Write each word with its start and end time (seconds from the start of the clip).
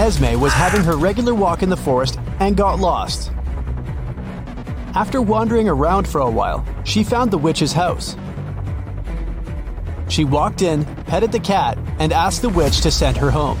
Esme 0.00 0.40
was 0.40 0.54
having 0.54 0.82
her 0.82 0.96
regular 0.96 1.34
walk 1.34 1.62
in 1.62 1.68
the 1.68 1.76
forest 1.76 2.18
and 2.38 2.56
got 2.56 2.80
lost. 2.80 3.30
After 4.94 5.20
wandering 5.20 5.68
around 5.68 6.08
for 6.08 6.22
a 6.22 6.30
while, 6.30 6.64
she 6.84 7.04
found 7.04 7.30
the 7.30 7.36
witch's 7.36 7.74
house. 7.74 8.16
She 10.08 10.24
walked 10.24 10.62
in, 10.62 10.86
petted 11.04 11.32
the 11.32 11.38
cat, 11.38 11.76
and 11.98 12.14
asked 12.14 12.40
the 12.40 12.48
witch 12.48 12.80
to 12.80 12.90
send 12.90 13.18
her 13.18 13.30
home. 13.30 13.58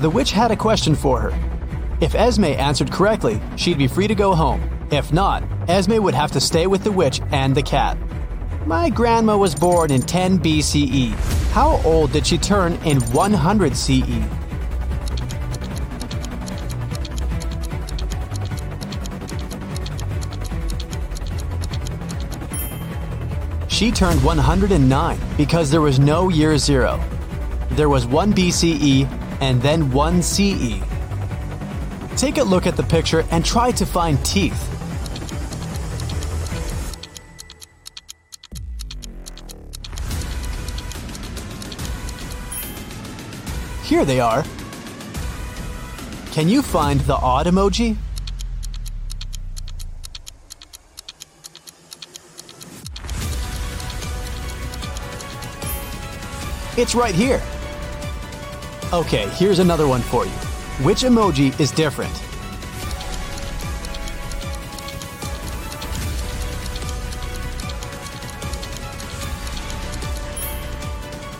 The 0.00 0.08
witch 0.08 0.32
had 0.32 0.50
a 0.50 0.56
question 0.56 0.94
for 0.94 1.20
her. 1.20 1.98
If 2.00 2.14
Esme 2.14 2.46
answered 2.46 2.90
correctly, 2.90 3.38
she'd 3.56 3.76
be 3.76 3.86
free 3.86 4.08
to 4.08 4.14
go 4.14 4.34
home. 4.34 4.62
If 4.90 5.12
not, 5.12 5.44
Esme 5.68 6.02
would 6.02 6.14
have 6.14 6.32
to 6.32 6.40
stay 6.40 6.66
with 6.66 6.82
the 6.82 6.92
witch 6.92 7.20
and 7.30 7.54
the 7.54 7.62
cat. 7.62 7.98
My 8.64 8.88
grandma 8.88 9.36
was 9.36 9.54
born 9.54 9.90
in 9.90 10.00
10 10.00 10.38
BCE. 10.38 11.10
How 11.52 11.78
old 11.84 12.12
did 12.12 12.26
she 12.26 12.38
turn 12.38 12.72
in 12.86 13.02
100 13.12 13.76
CE? 13.76 14.43
She 23.74 23.90
turned 23.90 24.22
109 24.22 25.18
because 25.36 25.68
there 25.68 25.80
was 25.80 25.98
no 25.98 26.28
year 26.28 26.56
zero. 26.58 27.02
There 27.70 27.88
was 27.88 28.06
1 28.06 28.32
BCE 28.32 29.04
and 29.40 29.60
then 29.60 29.90
1 29.90 30.22
CE. 30.22 30.80
Take 32.16 32.38
a 32.38 32.44
look 32.44 32.68
at 32.68 32.76
the 32.76 32.84
picture 32.84 33.24
and 33.32 33.44
try 33.44 33.72
to 33.72 33.84
find 33.84 34.24
teeth. 34.24 34.62
Here 43.82 44.04
they 44.04 44.20
are. 44.20 44.44
Can 46.30 46.48
you 46.48 46.62
find 46.62 47.00
the 47.00 47.16
odd 47.16 47.46
emoji? 47.46 47.96
It's 56.76 56.96
right 56.96 57.14
here. 57.14 57.40
Okay, 58.92 59.28
here's 59.28 59.60
another 59.60 59.86
one 59.86 60.00
for 60.00 60.24
you. 60.24 60.32
Which 60.82 61.02
emoji 61.02 61.58
is 61.60 61.70
different? 61.70 62.12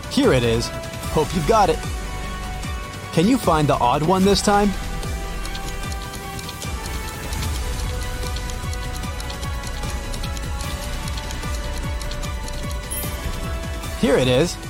Here 0.09 0.31
it 0.31 0.43
is. 0.43 0.69
Hope 1.11 1.27
you've 1.35 1.47
got 1.49 1.69
it. 1.69 1.79
Can 3.11 3.27
you 3.27 3.37
find 3.37 3.67
the 3.67 3.75
odd 3.75 4.03
one 4.03 4.23
this 4.23 4.41
time? 4.41 4.69
Here 13.99 14.17
it 14.17 14.29
is. 14.29 14.64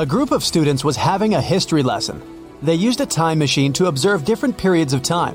A 0.00 0.06
group 0.06 0.30
of 0.30 0.44
students 0.44 0.84
was 0.84 0.94
having 0.94 1.34
a 1.34 1.40
history 1.40 1.82
lesson. 1.82 2.22
They 2.62 2.76
used 2.76 3.00
a 3.00 3.06
time 3.06 3.36
machine 3.40 3.72
to 3.72 3.86
observe 3.86 4.24
different 4.24 4.56
periods 4.56 4.92
of 4.92 5.02
time. 5.02 5.34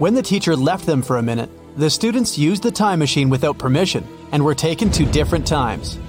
When 0.00 0.12
the 0.12 0.24
teacher 0.24 0.56
left 0.56 0.86
them 0.86 1.02
for 1.02 1.18
a 1.18 1.22
minute, 1.22 1.48
the 1.76 1.88
students 1.88 2.36
used 2.36 2.64
the 2.64 2.72
time 2.72 2.98
machine 2.98 3.30
without 3.30 3.58
permission 3.58 4.04
and 4.32 4.44
were 4.44 4.56
taken 4.56 4.90
to 4.90 5.06
different 5.06 5.46
times. 5.46 6.00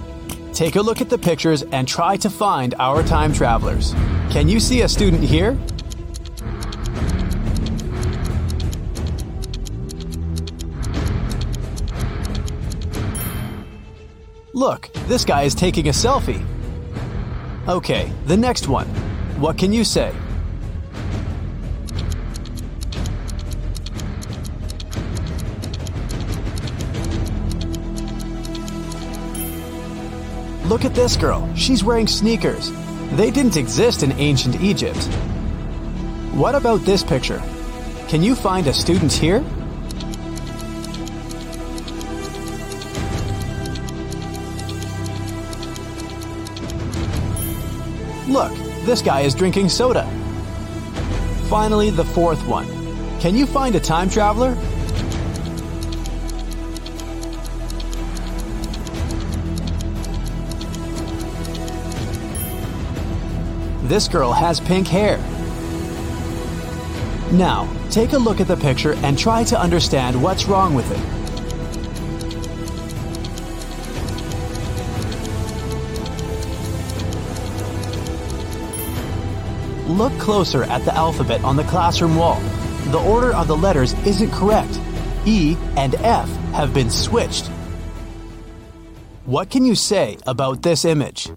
Take 0.53 0.75
a 0.75 0.81
look 0.81 1.01
at 1.01 1.09
the 1.11 1.19
pictures 1.19 1.61
and 1.71 1.87
try 1.87 2.17
to 2.17 2.31
find 2.31 2.73
our 2.79 3.03
time 3.03 3.31
travelers. 3.31 3.93
Can 4.31 4.49
you 4.49 4.59
see 4.59 4.81
a 4.81 4.89
student 4.89 5.23
here? 5.23 5.55
Look, 14.53 14.91
this 15.05 15.23
guy 15.23 15.43
is 15.43 15.53
taking 15.53 15.89
a 15.89 15.91
selfie. 15.91 16.43
Okay, 17.67 18.09
the 18.27 18.37
next 18.37 18.69
one. 18.69 18.87
What 19.41 19.57
can 19.57 19.73
you 19.73 19.83
say? 19.83 20.13
Look 30.69 30.85
at 30.85 30.95
this 30.95 31.17
girl. 31.17 31.53
She's 31.55 31.83
wearing 31.83 32.07
sneakers. 32.07 32.71
They 33.17 33.31
didn't 33.31 33.57
exist 33.57 34.01
in 34.01 34.13
ancient 34.13 34.61
Egypt. 34.61 35.03
What 36.33 36.55
about 36.55 36.81
this 36.85 37.03
picture? 37.03 37.43
Can 38.07 38.23
you 38.23 38.33
find 38.33 38.67
a 38.67 38.73
student 38.73 39.11
here? 39.11 39.43
Look, 48.27 48.51
this 48.85 49.01
guy 49.01 49.21
is 49.21 49.33
drinking 49.33 49.69
soda. 49.69 50.05
Finally, 51.49 51.91
the 51.91 52.03
fourth 52.03 52.45
one. 52.45 52.67
Can 53.21 53.35
you 53.35 53.45
find 53.45 53.73
a 53.75 53.79
time 53.79 54.09
traveler? 54.09 54.53
This 63.87 64.09
girl 64.09 64.33
has 64.33 64.59
pink 64.59 64.87
hair. 64.87 65.17
Now, 67.31 67.73
take 67.89 68.11
a 68.11 68.17
look 68.17 68.41
at 68.41 68.47
the 68.49 68.57
picture 68.57 68.95
and 68.95 69.17
try 69.17 69.45
to 69.45 69.57
understand 69.57 70.21
what's 70.21 70.45
wrong 70.45 70.73
with 70.73 70.91
it. 70.91 71.16
Look 79.87 80.11
closer 80.19 80.63
at 80.63 80.83
the 80.83 80.93
alphabet 80.93 81.41
on 81.45 81.55
the 81.55 81.63
classroom 81.63 82.17
wall. 82.17 82.41
The 82.91 82.99
order 82.99 83.33
of 83.33 83.47
the 83.47 83.55
letters 83.55 83.93
isn't 84.05 84.31
correct. 84.31 84.81
E 85.25 85.55
and 85.77 85.95
F 85.95 86.29
have 86.51 86.73
been 86.73 86.89
switched. 86.89 87.47
What 89.23 89.49
can 89.49 89.63
you 89.63 89.75
say 89.75 90.17
about 90.27 90.61
this 90.61 90.83
image? 90.83 91.29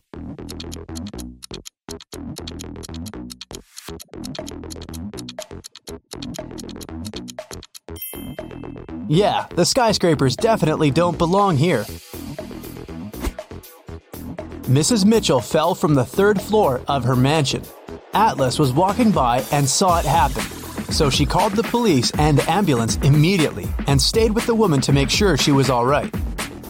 Yeah, 9.07 9.47
the 9.55 9.65
skyscrapers 9.65 10.35
definitely 10.35 10.91
don't 10.91 11.17
belong 11.19 11.57
here. 11.57 11.85
Mrs. 14.65 15.05
Mitchell 15.05 15.41
fell 15.41 15.77
from 15.77 15.95
the 15.95 16.05
third 16.05 16.41
floor 16.41 16.81
of 16.89 17.05
her 17.05 17.15
mansion. 17.15 17.63
Atlas 18.13 18.59
was 18.59 18.73
walking 18.73 19.11
by 19.11 19.45
and 19.53 19.69
saw 19.69 19.99
it 19.99 20.05
happen. 20.05 20.43
So 20.93 21.11
she 21.11 21.25
called 21.25 21.53
the 21.53 21.63
police 21.63 22.11
and 22.19 22.39
the 22.39 22.51
ambulance 22.51 22.97
immediately 22.97 23.69
and 23.87 24.01
stayed 24.01 24.33
with 24.33 24.47
the 24.47 24.55
woman 24.55 24.81
to 24.83 24.93
make 24.93 25.11
sure 25.11 25.37
she 25.37 25.53
was 25.53 25.71
all 25.71 25.87
right. 25.87 26.13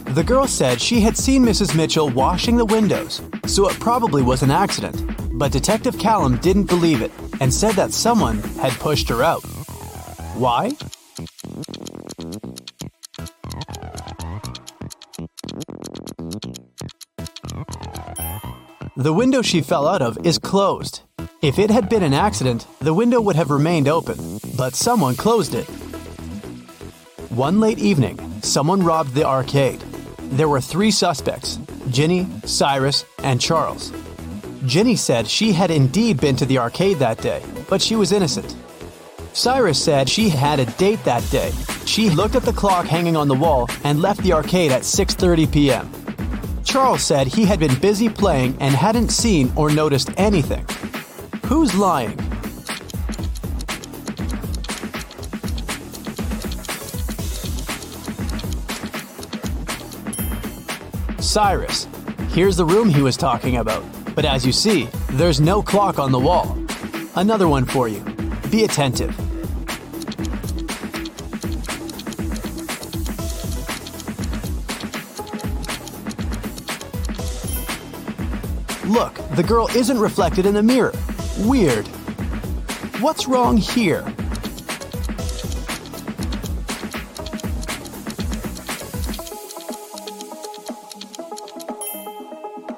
The 0.07 0.25
girl 0.25 0.47
said 0.47 0.81
she 0.81 1.01
had 1.01 1.17
seen 1.17 1.45
Mrs. 1.45 1.77
Mitchell 1.77 2.11
washing 2.11 2.57
the 2.57 2.65
windows, 2.65 3.23
so 3.47 3.69
it 3.69 3.79
probably 3.81 4.23
was 4.23 4.43
an 4.43 4.51
accident. 4.51 5.03
But 5.39 5.53
Detective 5.53 5.99
Callum 5.99 6.37
didn't 6.39 6.65
believe 6.65 7.01
it 7.01 7.13
and 7.41 7.55
said 7.55 7.75
that 7.77 7.93
someone 7.93 8.39
had 8.59 8.73
pushed 8.75 9.09
her 9.09 9.23
out. 9.23 9.43
Why? 10.35 10.73
The 18.97 19.13
window 19.15 19.41
she 19.41 19.63
fell 19.63 19.87
out 19.89 20.03
of 20.03 20.19
is 20.27 20.39
closed. 20.39 21.03
If 21.43 21.59
it 21.59 21.71
had 21.71 21.89
been 21.89 22.03
an 22.03 22.13
accident, 22.13 22.67
the 22.81 22.93
window 22.93 23.19
would 23.19 23.35
have 23.37 23.49
remained 23.49 23.89
open, 23.89 24.41
but 24.59 24.75
someone 24.75 25.17
closed 25.17 25.55
it. 25.55 25.65
One 27.31 27.61
late 27.61 27.79
evening, 27.79 28.19
someone 28.43 28.83
robbed 28.83 29.15
the 29.15 29.25
arcade. 29.25 29.81
There 30.19 30.51
were 30.51 30.61
three 30.61 30.91
suspects 30.91 31.59
Ginny, 31.89 32.29
Cyrus, 32.45 33.07
and 33.23 33.41
Charles. 33.41 33.91
Ginny 34.67 34.97
said 34.97 35.27
she 35.27 35.53
had 35.53 35.71
indeed 35.71 36.21
been 36.21 36.37
to 36.37 36.45
the 36.45 36.59
arcade 36.59 36.99
that 36.99 37.23
day, 37.23 37.43
but 37.71 37.81
she 37.81 37.97
was 37.97 38.13
innocent. 38.13 38.55
Cyrus 39.33 39.83
said 39.83 40.11
she 40.11 40.29
had 40.29 40.61
a 40.61 40.67
date 40.67 41.03
that 41.05 41.27
day. 41.31 41.53
She 41.87 42.11
looked 42.11 42.35
at 42.35 42.43
the 42.43 42.53
clock 42.53 42.85
hanging 42.85 43.17
on 43.17 43.29
the 43.29 43.35
wall 43.35 43.67
and 43.83 44.03
left 44.03 44.23
the 44.23 44.35
arcade 44.35 44.73
at 44.73 44.83
6:30 44.83 45.51
p.m. 45.51 45.91
Charles 46.65 47.03
said 47.03 47.29
he 47.29 47.47
had 47.47 47.59
been 47.59 47.81
busy 47.81 48.11
playing 48.11 48.59
and 48.61 48.75
hadn't 48.75 49.09
seen 49.09 49.51
or 49.57 49.71
noticed 49.71 50.11
anything. 50.19 50.67
Who's 51.51 51.75
lying? 51.75 52.17
Cyrus. 61.19 61.89
Here's 62.29 62.57
the 62.57 62.65
room 62.65 62.89
he 62.89 63.03
was 63.03 63.17
talking 63.17 63.57
about. 63.57 63.83
But 64.15 64.25
as 64.25 64.47
you 64.47 64.53
see, 64.53 64.85
there's 65.15 65.41
no 65.41 65.61
clock 65.61 65.99
on 65.99 66.13
the 66.13 66.21
wall. 66.21 66.57
Another 67.17 67.49
one 67.49 67.65
for 67.65 67.89
you. 67.89 67.99
Be 68.53 68.63
attentive. 68.63 69.11
Look, 78.89 79.15
the 79.35 79.43
girl 79.45 79.67
isn't 79.75 79.99
reflected 79.99 80.47
in 80.47 80.55
the 80.55 80.63
mirror. 80.63 80.95
Weird. 81.41 81.87
What's 83.01 83.27
wrong 83.27 83.57
here? 83.57 84.03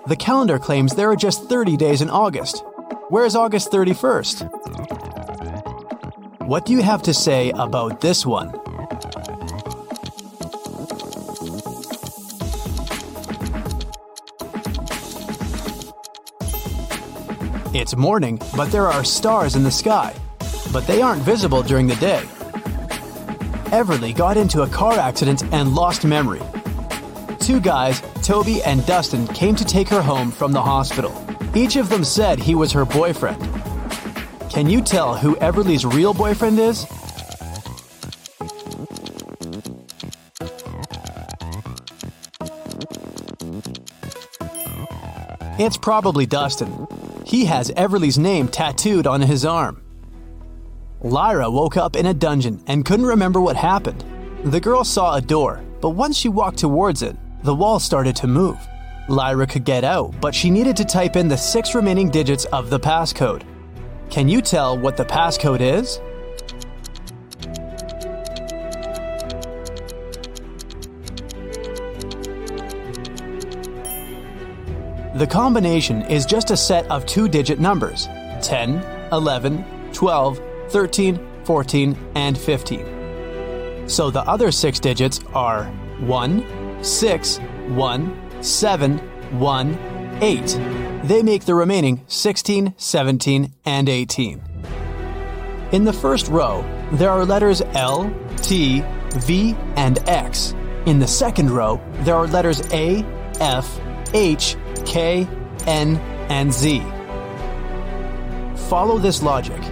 The 0.07 0.17
calendar 0.17 0.61
claims 0.61 0.95
there 0.95 1.11
are 1.11 1.17
just 1.17 1.49
30 1.49 1.77
days 1.77 2.03
in 2.03 2.11
August. 2.11 2.63
Where's 3.09 3.35
August 3.35 3.73
31st? 3.73 4.49
What 6.47 6.65
do 6.65 6.73
you 6.73 6.83
have 6.83 7.03
to 7.03 7.13
say 7.13 7.51
about 7.51 8.01
this 8.01 8.25
one? 8.25 8.62
It's 17.75 17.97
morning, 17.97 18.39
but 18.55 18.71
there 18.71 18.87
are 18.87 19.03
stars 19.03 19.57
in 19.57 19.63
the 19.63 19.71
sky, 19.71 20.15
but 20.75 20.87
they 20.87 21.01
aren't 21.01 21.23
visible 21.23 21.63
during 21.63 21.87
the 21.87 21.97
day. 21.97 22.23
Everly 23.73 24.15
got 24.15 24.37
into 24.37 24.61
a 24.61 24.69
car 24.69 24.99
accident 24.99 25.43
and 25.55 25.75
lost 25.75 26.05
memory. 26.05 26.43
Two 27.41 27.61
guys, 27.61 28.03
Toby 28.23 28.63
and 28.65 28.85
Dustin, 28.85 29.27
came 29.29 29.57
to 29.57 29.65
take 29.65 29.89
her 29.89 30.03
home 30.03 30.31
from 30.31 30.53
the 30.53 30.61
hospital. 30.61 31.15
Each 31.55 31.77
of 31.77 31.89
them 31.89 32.05
said 32.05 32.39
he 32.39 32.55
was 32.55 32.73
her 32.73 32.85
boyfriend. 32.85 33.41
Can 34.51 34.69
you 34.69 34.83
tell 34.83 35.17
who 35.17 35.35
Everly's 35.37 35.87
real 35.87 36.13
boyfriend 36.13 36.59
is? 36.59 36.85
It's 45.59 45.79
probably 45.79 46.27
Dustin. 46.27 46.87
He 47.33 47.47
has 47.47 47.73
Everly's 47.79 48.19
name 48.19 48.47
tattooed 48.47 49.07
on 49.07 49.23
his 49.23 49.47
arm. 49.47 49.83
Lyra 51.01 51.51
woke 51.51 51.79
up 51.79 51.97
in 51.97 52.05
a 52.05 52.13
dungeon 52.13 52.63
and 52.67 52.85
couldn't 52.85 53.07
remember 53.07 53.41
what 53.41 53.57
happened. 53.57 54.05
The 54.45 54.61
girl 54.61 54.85
saw 54.85 55.15
a 55.15 55.21
door, 55.23 55.65
but 55.81 55.97
once 55.97 56.15
she 56.15 56.29
walked 56.29 56.59
towards 56.59 57.01
it, 57.01 57.17
the 57.43 57.55
wall 57.55 57.81
started 57.81 58.15
to 58.17 58.27
move. 58.27 58.59
Lyra 59.09 59.47
could 59.47 59.65
get 59.65 59.83
out, 59.83 60.15
but 60.21 60.35
she 60.35 60.51
needed 60.51 60.77
to 60.77 60.85
type 60.85 61.17
in 61.17 61.27
the 61.27 61.39
six 61.39 61.75
remaining 61.75 62.11
digits 62.11 62.45
of 62.53 62.69
the 62.69 62.79
passcode. 62.79 63.45
Can 64.11 64.29
you 64.29 64.43
tell 64.43 64.77
what 64.77 64.99
the 64.99 65.07
passcode 65.07 65.63
is? 65.63 66.03
The 75.23 75.29
combination 75.29 76.03
is 76.11 76.27
just 76.27 76.51
a 76.51 76.57
set 76.57 76.85
of 76.91 77.07
two 77.07 77.29
digit 77.29 77.61
numbers 77.61 78.09
10, 78.43 78.85
11, 79.13 79.93
12, 79.93 80.41
13, 80.71 81.45
14, 81.45 81.97
and 82.17 82.37
15. 82.37 83.89
So 83.89 84.11
the 84.11 84.23
other 84.23 84.51
six 84.51 84.81
digits 84.81 85.21
are 85.33 85.67
1, 86.01 86.83
6, 86.83 87.39
1, 87.39 88.43
7, 88.43 88.99
1, 89.39 90.19
8. 90.21 90.61
They 91.05 91.23
make 91.23 91.45
the 91.45 91.55
remaining 91.55 92.03
16, 92.09 92.75
17, 92.77 93.53
and 93.65 93.89
18. 93.89 94.43
In 95.71 95.85
the 95.85 95.93
first 95.93 96.27
row, 96.27 96.65
there 96.95 97.11
are 97.11 97.25
letters 97.25 97.63
L, 97.75 98.13
T, 98.39 98.83
V, 99.11 99.55
and 99.77 100.01
X. 100.09 100.57
In 100.87 100.99
the 100.99 101.07
second 101.07 101.53
row, 101.53 101.81
there 102.01 102.17
are 102.17 102.27
letters 102.27 102.61
A, 102.73 103.05
F, 103.39 103.79
H, 104.15 104.57
K, 104.85 105.27
N, 105.67 105.97
and 106.29 106.53
Z. 106.53 106.81
Follow 108.69 108.99
this 108.99 109.23
logic. 109.23 109.63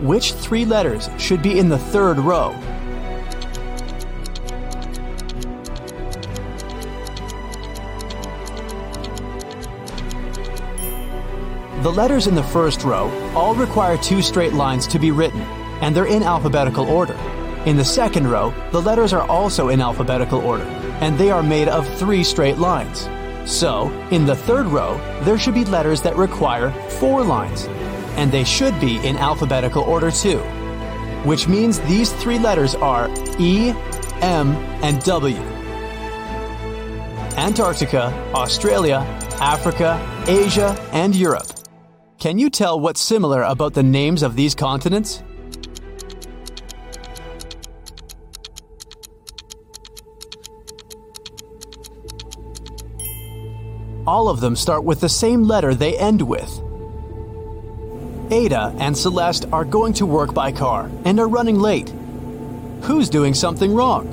Which 0.00 0.32
three 0.32 0.64
letters 0.64 1.08
should 1.18 1.42
be 1.42 1.58
in 1.58 1.68
the 1.68 1.78
third 1.78 2.18
row? 2.18 2.54
The 11.82 11.90
letters 11.90 12.26
in 12.26 12.34
the 12.34 12.42
first 12.42 12.84
row 12.84 13.10
all 13.34 13.54
require 13.54 13.96
two 13.96 14.20
straight 14.20 14.52
lines 14.52 14.86
to 14.88 14.98
be 14.98 15.12
written, 15.12 15.40
and 15.80 15.96
they're 15.96 16.04
in 16.04 16.22
alphabetical 16.22 16.86
order. 16.88 17.14
In 17.66 17.76
the 17.76 17.84
second 17.84 18.28
row, 18.28 18.52
the 18.70 18.82
letters 18.82 19.12
are 19.12 19.26
also 19.28 19.68
in 19.68 19.80
alphabetical 19.80 20.40
order, 20.40 20.64
and 21.00 21.16
they 21.18 21.30
are 21.30 21.42
made 21.42 21.68
of 21.68 21.88
three 21.98 22.22
straight 22.22 22.58
lines. 22.58 23.08
So, 23.46 23.90
in 24.10 24.26
the 24.26 24.36
third 24.36 24.66
row, 24.66 25.00
there 25.22 25.38
should 25.38 25.54
be 25.54 25.64
letters 25.64 26.02
that 26.02 26.16
require 26.16 26.70
four 27.00 27.24
lines, 27.24 27.66
and 28.16 28.30
they 28.30 28.44
should 28.44 28.78
be 28.80 28.96
in 29.06 29.16
alphabetical 29.16 29.82
order 29.82 30.10
too, 30.10 30.38
which 31.24 31.48
means 31.48 31.80
these 31.80 32.12
three 32.12 32.38
letters 32.38 32.74
are 32.74 33.08
E, 33.38 33.70
M, 34.20 34.48
and 34.82 35.02
W. 35.04 35.36
Antarctica, 37.36 38.12
Australia, 38.34 38.98
Africa, 39.40 39.98
Asia, 40.28 40.76
and 40.92 41.14
Europe. 41.14 41.46
Can 42.18 42.38
you 42.38 42.50
tell 42.50 42.78
what's 42.78 43.00
similar 43.00 43.42
about 43.42 43.72
the 43.72 43.82
names 43.82 44.22
of 44.22 44.36
these 44.36 44.54
continents? 44.54 45.22
All 54.10 54.28
of 54.28 54.40
them 54.40 54.56
start 54.56 54.82
with 54.82 54.98
the 54.98 55.08
same 55.08 55.44
letter 55.44 55.72
they 55.72 55.96
end 55.96 56.20
with. 56.20 56.50
Ada 58.32 58.74
and 58.80 58.98
Celeste 58.98 59.46
are 59.52 59.64
going 59.64 59.92
to 59.92 60.04
work 60.04 60.34
by 60.34 60.50
car 60.50 60.90
and 61.04 61.20
are 61.20 61.28
running 61.28 61.60
late. 61.60 61.94
Who's 62.82 63.08
doing 63.08 63.34
something 63.34 63.72
wrong? 63.72 64.08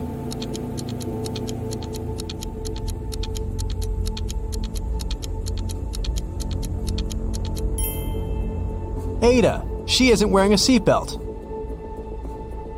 Ada, 9.23 9.65
she 9.87 10.11
isn't 10.11 10.29
wearing 10.29 10.53
a 10.53 10.57
seatbelt. 10.57 11.17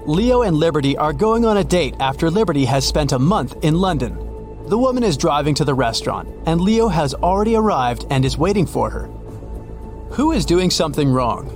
Leo 0.08 0.44
and 0.44 0.56
Liberty 0.56 0.96
are 0.96 1.12
going 1.12 1.44
on 1.44 1.58
a 1.58 1.66
date 1.66 1.96
after 2.00 2.32
Liberty 2.32 2.64
has 2.64 2.88
spent 2.88 3.12
a 3.12 3.20
month 3.20 3.62
in 3.62 3.76
London. 3.76 4.29
The 4.70 4.78
woman 4.78 5.04
is 5.04 5.18
driving 5.18 5.56
to 5.56 5.66
the 5.66 5.74
restaurant, 5.74 6.30
and 6.46 6.62
Leo 6.62 6.90
has 6.90 7.16
already 7.16 7.56
arrived 7.56 8.06
and 8.12 8.24
is 8.24 8.38
waiting 8.38 8.68
for 8.68 8.92
her. 8.92 9.08
Who 10.12 10.32
is 10.32 10.46
doing 10.46 10.70
something 10.70 11.12
wrong? 11.12 11.48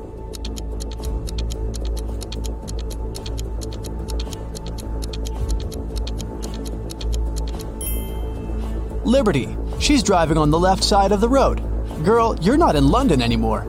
Liberty, 9.05 9.55
she's 9.79 10.01
driving 10.01 10.39
on 10.39 10.49
the 10.49 10.57
left 10.57 10.83
side 10.83 11.11
of 11.11 11.21
the 11.21 11.29
road. 11.29 11.61
Girl, 12.03 12.35
you're 12.41 12.57
not 12.57 12.75
in 12.75 12.87
London 12.87 13.21
anymore. 13.21 13.67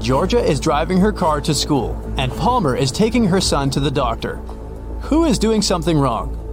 Georgia 0.00 0.42
is 0.42 0.60
driving 0.60 0.96
her 0.96 1.12
car 1.12 1.42
to 1.42 1.52
school, 1.52 1.94
and 2.16 2.32
Palmer 2.32 2.74
is 2.74 2.90
taking 2.90 3.24
her 3.24 3.42
son 3.42 3.68
to 3.68 3.80
the 3.80 3.90
doctor. 3.90 4.36
Who 5.02 5.26
is 5.26 5.38
doing 5.38 5.60
something 5.60 5.98
wrong? 5.98 6.47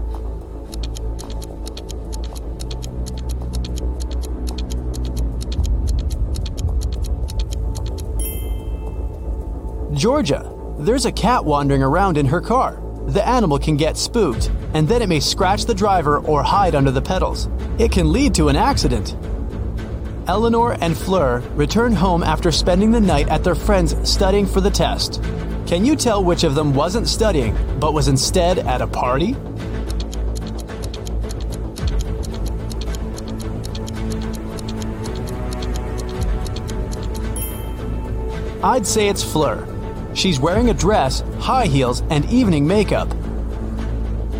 Georgia, 9.96 10.52
there's 10.78 11.06
a 11.06 11.12
cat 11.12 11.46
wandering 11.46 11.82
around 11.82 12.18
in 12.18 12.26
her 12.26 12.42
car. 12.42 12.82
The 13.08 13.26
animal 13.26 13.58
can 13.58 13.78
get 13.78 13.96
spooked, 13.96 14.52
and 14.74 14.86
then 14.86 15.02
it 15.02 15.08
may 15.08 15.22
scratch 15.22 15.64
the 15.64 15.74
driver 15.74 16.20
or 16.20 16.44
hide 16.44 16.76
under 16.76 16.92
the 16.92 17.02
pedals. 17.02 17.48
It 17.80 17.94
can 17.94 18.12
lead 18.12 18.36
to 18.36 18.50
an 18.50 18.58
accident. 18.58 19.16
Eleanor 20.28 20.76
and 20.82 20.98
Fleur 20.98 21.40
return 21.56 21.94
home 21.94 22.24
after 22.24 22.52
spending 22.52 22.92
the 22.92 23.00
night 23.00 23.30
at 23.30 23.46
their 23.46 23.56
friend's 23.56 23.96
studying 24.10 24.46
for 24.46 24.60
the 24.60 24.70
test. 24.70 25.24
Can 25.66 25.86
you 25.86 25.96
tell 25.96 26.22
which 26.22 26.44
of 26.44 26.56
them 26.56 26.74
wasn't 26.74 27.08
studying, 27.08 27.56
but 27.80 27.94
was 27.94 28.10
instead 28.10 28.60
at 28.60 28.82
a 28.82 28.88
party? 28.88 29.34
I'd 38.62 38.86
say 38.86 39.08
it's 39.08 39.24
Fleur. 39.24 39.75
She's 40.16 40.40
wearing 40.40 40.70
a 40.70 40.74
dress, 40.74 41.24
high 41.40 41.66
heels, 41.66 42.02
and 42.10 42.24
evening 42.32 42.66
makeup. 42.66 43.14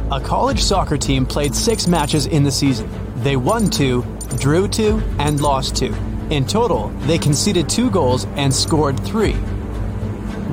A 0.10 0.22
college 0.22 0.64
soccer 0.64 0.98
team 0.98 1.26
played 1.26 1.54
six 1.54 1.86
matches 1.86 2.28
in 2.28 2.44
the 2.44 2.52
season. 2.52 2.90
They 3.18 3.36
won 3.36 3.70
two, 3.70 4.06
drew 4.40 4.70
two, 4.70 5.02
and 5.20 5.42
lost 5.42 5.76
two. 5.76 5.94
In 6.30 6.48
total, 6.48 6.88
they 7.08 7.18
conceded 7.18 7.68
two 7.68 7.92
goals 7.92 8.26
and 8.36 8.54
scored 8.54 8.98
three. 9.02 9.34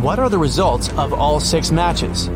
What 0.00 0.18
are 0.18 0.28
the 0.28 0.38
results 0.38 0.88
of 0.94 1.12
all 1.12 1.38
six 1.38 1.70
matches? 1.70 2.28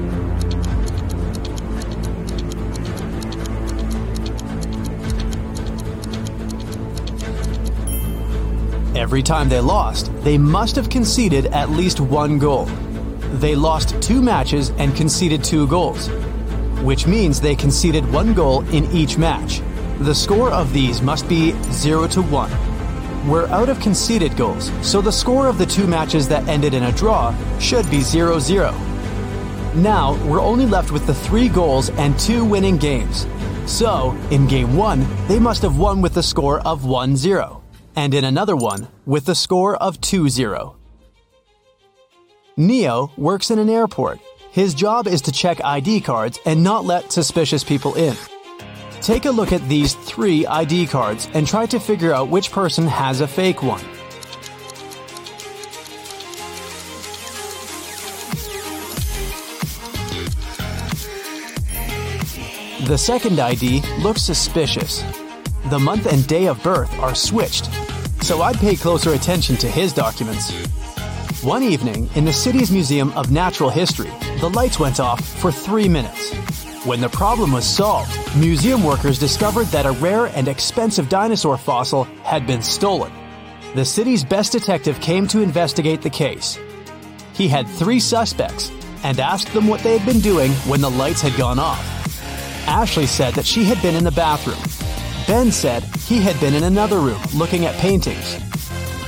Every 8.97 9.23
time 9.23 9.51
they 9.51 9.61
lost, 9.61 10.11
they 10.25 10.39
must 10.39 10.75
have 10.77 10.89
conceded 10.89 11.47
at 11.49 11.69
least 11.69 12.01
one 12.01 12.39
goal. 12.39 12.65
They 13.35 13.55
lost 13.55 14.01
two 14.01 14.23
matches 14.23 14.71
and 14.79 14.97
conceded 14.97 15.45
two 15.45 15.67
goals, 15.67 16.09
which 16.81 17.07
means 17.07 17.39
they 17.39 17.55
conceded 17.55 18.11
one 18.11 18.33
goal 18.33 18.67
in 18.71 18.91
each 18.93 19.19
match. 19.19 19.61
The 19.99 20.15
score 20.15 20.51
of 20.51 20.73
these 20.73 21.03
must 21.03 21.29
be 21.29 21.53
0 21.73 22.09
to 22.09 22.23
1. 22.23 23.29
We're 23.29 23.47
out 23.49 23.69
of 23.69 23.79
conceded 23.81 24.35
goals, 24.35 24.73
so 24.81 25.03
the 25.03 25.13
score 25.13 25.47
of 25.47 25.59
the 25.59 25.67
two 25.67 25.87
matches 25.87 26.27
that 26.29 26.49
ended 26.49 26.73
in 26.73 26.85
a 26.85 26.93
draw 26.93 27.35
should 27.59 27.89
be 27.91 28.01
0 28.01 28.39
0. 28.39 28.73
Now, 29.75 30.15
we're 30.25 30.41
only 30.41 30.65
left 30.65 30.91
with 30.91 31.07
the 31.07 31.15
three 31.15 31.51
goals 31.51 31.91
and 31.91 32.19
two 32.19 32.47
winning 32.47 32.79
games. 32.79 33.27
So, 33.67 34.17
in 34.31 34.47
game 34.47 34.75
one, 34.75 35.07
they 35.29 35.39
must 35.39 35.61
have 35.61 35.77
won 35.77 36.01
with 36.01 36.15
the 36.15 36.23
score 36.23 36.61
of 36.61 36.87
1 36.87 37.15
0 37.15 37.63
and 37.97 38.15
in 38.15 38.25
another 38.25 38.55
one 38.55 38.87
with 39.07 39.29
a 39.29 39.35
score 39.35 39.75
of 39.77 40.01
2 40.01 40.29
0. 40.29 40.77
Neo 42.59 43.11
works 43.17 43.51
in 43.51 43.59
an 43.59 43.69
airport. 43.69 44.21
His 44.53 44.75
job 44.75 45.07
is 45.07 45.23
to 45.23 45.33
check 45.33 45.63
ID 45.65 46.01
cards 46.03 46.39
and 46.47 46.63
not 46.63 46.85
let 46.85 47.13
suspicious 47.13 47.65
people 47.65 47.95
in. 47.95 48.17
Take 49.03 49.25
a 49.25 49.31
look 49.31 49.53
at 49.53 49.67
these 49.69 49.95
three 49.95 50.47
ID 50.47 50.87
cards 50.87 51.29
and 51.35 51.47
try 51.47 51.67
to 51.67 51.79
figure 51.79 52.13
out 52.13 52.31
which 52.31 52.51
person 52.51 52.87
has 52.87 53.21
a 53.21 53.29
fake 53.29 53.63
one. 53.63 53.85
The 62.87 62.97
second 62.97 63.41
ID 63.41 63.83
looks 63.99 64.23
suspicious. 64.23 65.03
The 65.71 65.79
month 65.79 66.07
and 66.07 66.27
day 66.27 66.47
of 66.47 66.63
birth 66.63 66.93
are 67.01 67.15
switched 67.15 67.69
so 68.27 68.43
I'd 68.43 68.57
pay 68.57 68.75
closer 68.75 69.13
attention 69.13 69.57
to 69.59 69.71
his 69.71 69.93
documents. 69.93 70.51
One 71.45 71.63
evening, 71.63 72.11
in 72.17 72.25
the 72.25 72.33
city's 72.33 72.73
Museum 72.73 73.13
of 73.13 73.31
Natural 73.31 73.71
History, 73.71 74.11
the 74.41 74.51
lights 74.51 74.81
went 74.81 74.99
off 74.99 75.25
for 75.25 75.53
three 75.53 75.89
minutes. 75.89 76.35
When 76.85 77.01
the 77.01 77.09
problem 77.09 77.53
was 77.53 77.65
solved, 77.65 78.11
museum 78.37 78.83
workers 78.83 79.21
discovered 79.21 79.67
that 79.67 79.87
a 79.87 79.93
rare 79.93 80.27
and 80.27 80.49
expensive 80.49 81.09
dinosaur 81.09 81.57
fossil 81.57 82.03
had 82.25 82.49
been 82.49 82.63
stolen. 82.63 83.13
The 83.77 83.85
city's 83.85 84.25
best 84.25 84.51
detective 84.51 85.01
came 85.01 85.29
to 85.29 85.41
investigate 85.41 86.03
the 86.03 86.11
case. 86.11 86.59
He 87.33 87.47
had 87.47 87.69
three 87.69 88.01
suspects 88.01 88.73
and 89.05 89.21
asked 89.21 89.53
them 89.53 89.69
what 89.69 89.83
they 89.83 89.97
had 89.97 90.05
been 90.05 90.21
doing 90.21 90.51
when 90.67 90.81
the 90.81 90.91
lights 90.91 91.21
had 91.21 91.37
gone 91.37 91.61
off. 91.61 91.85
Ashley 92.67 93.07
said 93.07 93.35
that 93.35 93.47
she 93.47 93.63
had 93.63 93.81
been 93.83 93.95
in 93.95 94.03
the 94.03 94.11
bathroom 94.11 94.76
Ben 95.27 95.51
said 95.51 95.83
he 96.07 96.21
had 96.21 96.39
been 96.39 96.55
in 96.55 96.63
another 96.63 97.01
room 97.01 97.21
looking 97.35 97.67
at 97.67 97.75
paintings. 97.77 98.37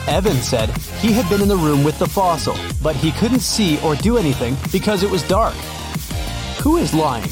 Evan 0.08 0.36
said 0.38 0.68
he 1.00 1.12
had 1.12 1.28
been 1.28 1.40
in 1.40 1.46
the 1.48 1.56
room 1.56 1.84
with 1.84 1.96
the 2.00 2.08
fossil, 2.08 2.56
but 2.82 2.96
he 2.96 3.12
couldn't 3.12 3.38
see 3.38 3.80
or 3.82 3.94
do 3.94 4.18
anything 4.18 4.56
because 4.72 5.04
it 5.04 5.10
was 5.10 5.22
dark. 5.28 5.54
Who 6.62 6.76
is 6.76 6.92
lying? 6.92 7.28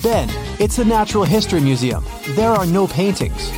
Ben, 0.00 0.28
it's 0.60 0.78
a 0.78 0.84
natural 0.84 1.24
history 1.24 1.60
museum. 1.60 2.04
There 2.30 2.50
are 2.50 2.66
no 2.66 2.86
paintings. 2.86 3.50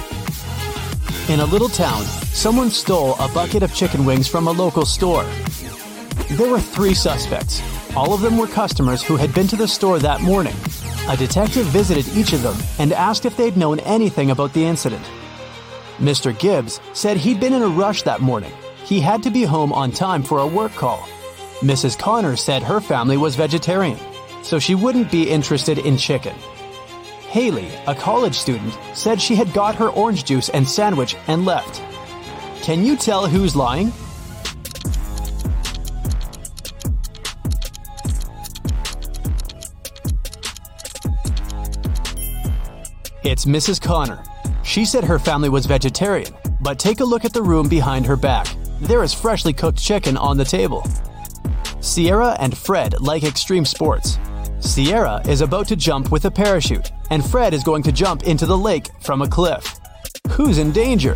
In 1.29 1.41
a 1.41 1.45
little 1.45 1.69
town, 1.69 2.03
someone 2.33 2.71
stole 2.71 3.15
a 3.19 3.29
bucket 3.29 3.63
of 3.63 3.75
chicken 3.75 4.07
wings 4.07 4.27
from 4.27 4.49
a 4.49 4.53
local 4.53 4.87
store. 4.87 5.27
There 6.35 6.51
were 6.51 6.59
three 6.59 6.95
suspects. 6.95 7.63
All 7.95 8.13
of 8.13 8.21
them 8.21 8.37
were 8.37 8.49
customers 8.49 9.05
who 9.05 9.15
had 9.15 9.33
been 9.33 9.47
to 9.47 9.57
the 9.57 9.69
store 9.69 10.01
that 10.01 10.21
morning. 10.21 10.57
A 11.09 11.17
detective 11.17 11.65
visited 11.67 12.09
each 12.09 12.33
of 12.33 12.43
them 12.43 12.57
and 12.81 12.93
asked 12.93 13.25
if 13.25 13.37
they'd 13.37 13.57
known 13.57 13.79
anything 13.81 14.33
about 14.33 14.53
the 14.53 14.65
incident. 14.65 15.05
Mr. 15.99 16.37
Gibbs 16.37 16.81
said 16.93 17.19
he'd 17.19 17.39
been 17.39 17.53
in 17.53 17.63
a 17.63 17.69
rush 17.69 18.03
that 18.03 18.21
morning. 18.21 18.51
He 18.85 18.99
had 18.99 19.23
to 19.23 19.31
be 19.31 19.45
home 19.45 19.73
on 19.73 19.93
time 19.93 20.25
for 20.25 20.41
a 20.41 20.47
work 20.47 20.73
call. 20.73 21.07
Mrs. 21.61 21.97
Connor 21.97 22.35
said 22.35 22.65
her 22.65 22.81
family 22.81 23.17
was 23.17 23.37
vegetarian, 23.37 23.99
so 24.43 24.59
she 24.59 24.75
wouldn't 24.75 25.13
be 25.13 25.31
interested 25.31 25.79
in 25.79 25.97
chicken. 25.97 26.35
Haley, 27.29 27.71
a 27.87 27.95
college 27.95 28.35
student, 28.35 28.77
said 28.93 29.23
she 29.23 29.37
had 29.37 29.53
got 29.53 29.77
her 29.77 29.89
orange 29.89 30.25
juice 30.25 30.49
and 30.49 30.69
sandwich 30.69 31.15
and 31.29 31.45
left. 31.45 31.81
Can 32.65 32.85
you 32.85 32.97
tell 32.97 33.29
who's 33.29 33.55
lying? 33.55 33.93
It's 43.27 43.47
Mrs. 43.47 43.81
Connor. 43.81 44.23
She 44.65 44.85
said 44.85 45.03
her 45.03 45.19
family 45.19 45.49
was 45.49 45.65
vegetarian, 45.65 46.31
but 46.61 46.79
take 46.79 47.01
a 47.01 47.05
look 47.07 47.25
at 47.25 47.33
the 47.33 47.43
room 47.43 47.71
behind 47.71 48.05
her 48.05 48.17
back. 48.17 48.47
There 48.83 49.03
is 49.03 49.15
freshly 49.15 49.55
cooked 49.55 49.79
chicken 49.79 50.19
on 50.19 50.37
the 50.37 50.45
table. 50.45 50.87
Sierra 51.81 52.37
and 52.39 52.55
Fred 52.55 53.01
like 53.01 53.25
extreme 53.25 53.65
sports. 53.65 54.19
Sierra 54.61 55.23
is 55.27 55.41
about 55.41 55.67
to 55.69 55.77
jump 55.77 56.13
with 56.13 56.27
a 56.27 56.31
parachute, 56.31 56.93
and 57.09 57.25
Fred 57.25 57.55
is 57.55 57.65
going 57.65 57.83
to 57.85 57.93
jump 57.93 58.25
into 58.25 58.45
the 58.45 58.59
lake 58.59 58.91
from 59.01 59.23
a 59.23 59.27
cliff. 59.27 59.75
Who's 60.33 60.59
in 60.59 60.71
danger? 60.71 61.15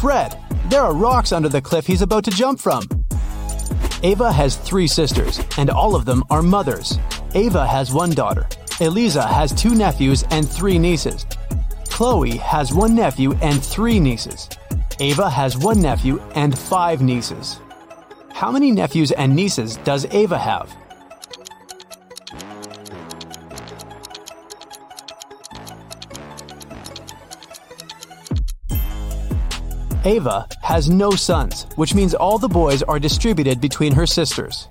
Fred, 0.00 0.38
there 0.68 0.82
are 0.82 0.94
rocks 0.94 1.32
under 1.32 1.48
the 1.48 1.60
cliff 1.60 1.88
he's 1.88 2.02
about 2.02 2.22
to 2.22 2.30
jump 2.30 2.60
from. 2.60 2.99
Ava 4.02 4.32
has 4.32 4.56
three 4.56 4.86
sisters, 4.86 5.40
and 5.58 5.68
all 5.68 5.94
of 5.94 6.06
them 6.06 6.24
are 6.30 6.42
mothers. 6.42 6.98
Ava 7.34 7.66
has 7.66 7.92
one 7.92 8.10
daughter. 8.10 8.48
Eliza 8.80 9.26
has 9.26 9.52
two 9.52 9.74
nephews 9.74 10.24
and 10.30 10.48
three 10.48 10.78
nieces. 10.78 11.26
Chloe 11.90 12.38
has 12.38 12.72
one 12.72 12.94
nephew 12.94 13.34
and 13.42 13.62
three 13.62 14.00
nieces. 14.00 14.48
Ava 15.00 15.28
has 15.28 15.58
one 15.58 15.82
nephew 15.82 16.18
and 16.34 16.58
five 16.58 17.02
nieces. 17.02 17.60
How 18.32 18.50
many 18.50 18.70
nephews 18.70 19.12
and 19.12 19.36
nieces 19.36 19.76
does 19.78 20.06
Ava 20.06 20.38
have? 20.38 20.74
Ava 30.04 30.46
has 30.62 30.88
no 30.88 31.10
sons, 31.10 31.66
which 31.76 31.94
means 31.94 32.14
all 32.14 32.38
the 32.38 32.48
boys 32.48 32.82
are 32.82 32.98
distributed 32.98 33.60
between 33.60 33.92
her 33.92 34.06
sisters. 34.06 34.66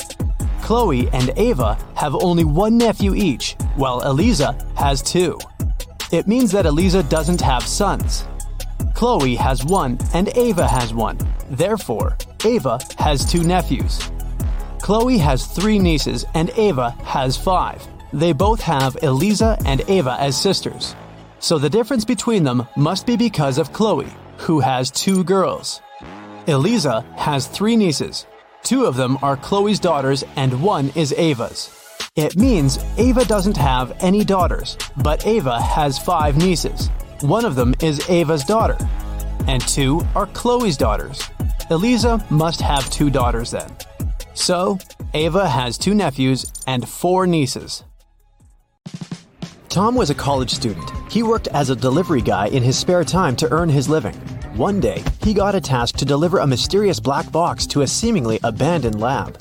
Chloe 0.61 1.09
and 1.13 1.31
Ava 1.35 1.77
have 1.95 2.15
only 2.15 2.43
one 2.43 2.77
nephew 2.77 3.13
each, 3.15 3.55
while 3.75 4.01
Eliza 4.01 4.57
has 4.75 5.01
two. 5.01 5.37
It 6.11 6.27
means 6.27 6.51
that 6.51 6.65
Eliza 6.65 7.03
doesn't 7.03 7.41
have 7.41 7.63
sons. 7.63 8.25
Chloe 8.95 9.35
has 9.35 9.63
one 9.63 9.97
and 10.13 10.29
Ava 10.35 10.67
has 10.67 10.93
one. 10.93 11.17
Therefore, 11.49 12.17
Ava 12.43 12.79
has 12.97 13.25
two 13.25 13.43
nephews. 13.43 14.11
Chloe 14.81 15.17
has 15.17 15.45
three 15.45 15.77
nieces 15.77 16.25
and 16.33 16.49
Ava 16.55 16.91
has 17.03 17.37
five. 17.37 17.85
They 18.11 18.33
both 18.33 18.61
have 18.61 18.97
Eliza 19.03 19.57
and 19.65 19.83
Ava 19.87 20.17
as 20.19 20.39
sisters. 20.39 20.95
So 21.39 21.59
the 21.59 21.69
difference 21.69 22.03
between 22.03 22.43
them 22.43 22.67
must 22.75 23.05
be 23.05 23.15
because 23.15 23.57
of 23.57 23.71
Chloe, 23.71 24.07
who 24.39 24.59
has 24.59 24.89
two 24.91 25.23
girls. 25.23 25.81
Eliza 26.47 27.01
has 27.17 27.47
three 27.47 27.75
nieces. 27.75 28.25
Two 28.63 28.85
of 28.85 28.95
them 28.95 29.17
are 29.21 29.37
Chloe's 29.37 29.79
daughters, 29.79 30.23
and 30.35 30.61
one 30.61 30.91
is 30.95 31.13
Ava's. 31.13 31.69
It 32.15 32.35
means 32.35 32.79
Ava 32.97 33.23
doesn't 33.25 33.57
have 33.57 33.95
any 34.01 34.25
daughters, 34.25 34.77
but 34.97 35.25
Ava 35.25 35.61
has 35.61 35.99
five 35.99 36.37
nieces. 36.37 36.89
One 37.21 37.45
of 37.45 37.55
them 37.55 37.75
is 37.81 38.09
Ava's 38.09 38.43
daughter, 38.43 38.77
and 39.47 39.61
two 39.67 40.01
are 40.15 40.27
Chloe's 40.27 40.77
daughters. 40.77 41.21
Eliza 41.69 42.25
must 42.29 42.61
have 42.61 42.89
two 42.89 43.09
daughters 43.09 43.51
then. 43.51 43.75
So, 44.33 44.79
Ava 45.13 45.47
has 45.47 45.77
two 45.77 45.93
nephews 45.93 46.51
and 46.65 46.87
four 46.87 47.27
nieces. 47.27 47.83
Tom 49.69 49.93
was 49.93 50.09
a 50.09 50.15
college 50.15 50.49
student. 50.49 50.91
He 51.11 51.21
worked 51.21 51.47
as 51.49 51.69
a 51.69 51.75
delivery 51.75 52.23
guy 52.23 52.47
in 52.47 52.63
his 52.63 52.75
spare 52.75 53.03
time 53.03 53.35
to 53.35 53.51
earn 53.51 53.69
his 53.69 53.87
living. 53.87 54.15
One 54.55 54.79
day, 54.79 55.03
he 55.21 55.31
got 55.31 55.53
a 55.53 55.61
task 55.61 55.95
to 55.97 56.05
deliver 56.05 56.39
a 56.39 56.47
mysterious 56.47 56.99
black 56.99 57.31
box 57.31 57.67
to 57.67 57.83
a 57.83 57.87
seemingly 57.87 58.39
abandoned 58.43 58.99
lab. 58.99 59.39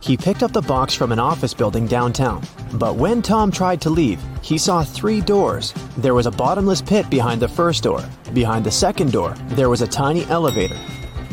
He 0.00 0.16
picked 0.16 0.42
up 0.42 0.54
the 0.54 0.62
box 0.62 0.94
from 0.94 1.12
an 1.12 1.18
office 1.18 1.52
building 1.52 1.86
downtown, 1.86 2.44
but 2.74 2.96
when 2.96 3.20
Tom 3.20 3.50
tried 3.50 3.82
to 3.82 3.90
leave, 3.90 4.22
he 4.40 4.56
saw 4.56 4.82
three 4.82 5.20
doors. 5.20 5.74
There 5.98 6.14
was 6.14 6.24
a 6.24 6.30
bottomless 6.30 6.80
pit 6.80 7.10
behind 7.10 7.42
the 7.42 7.48
first 7.48 7.82
door. 7.82 8.02
Behind 8.32 8.64
the 8.64 8.70
second 8.70 9.12
door, 9.12 9.34
there 9.48 9.68
was 9.68 9.82
a 9.82 9.86
tiny 9.86 10.24
elevator. 10.26 10.78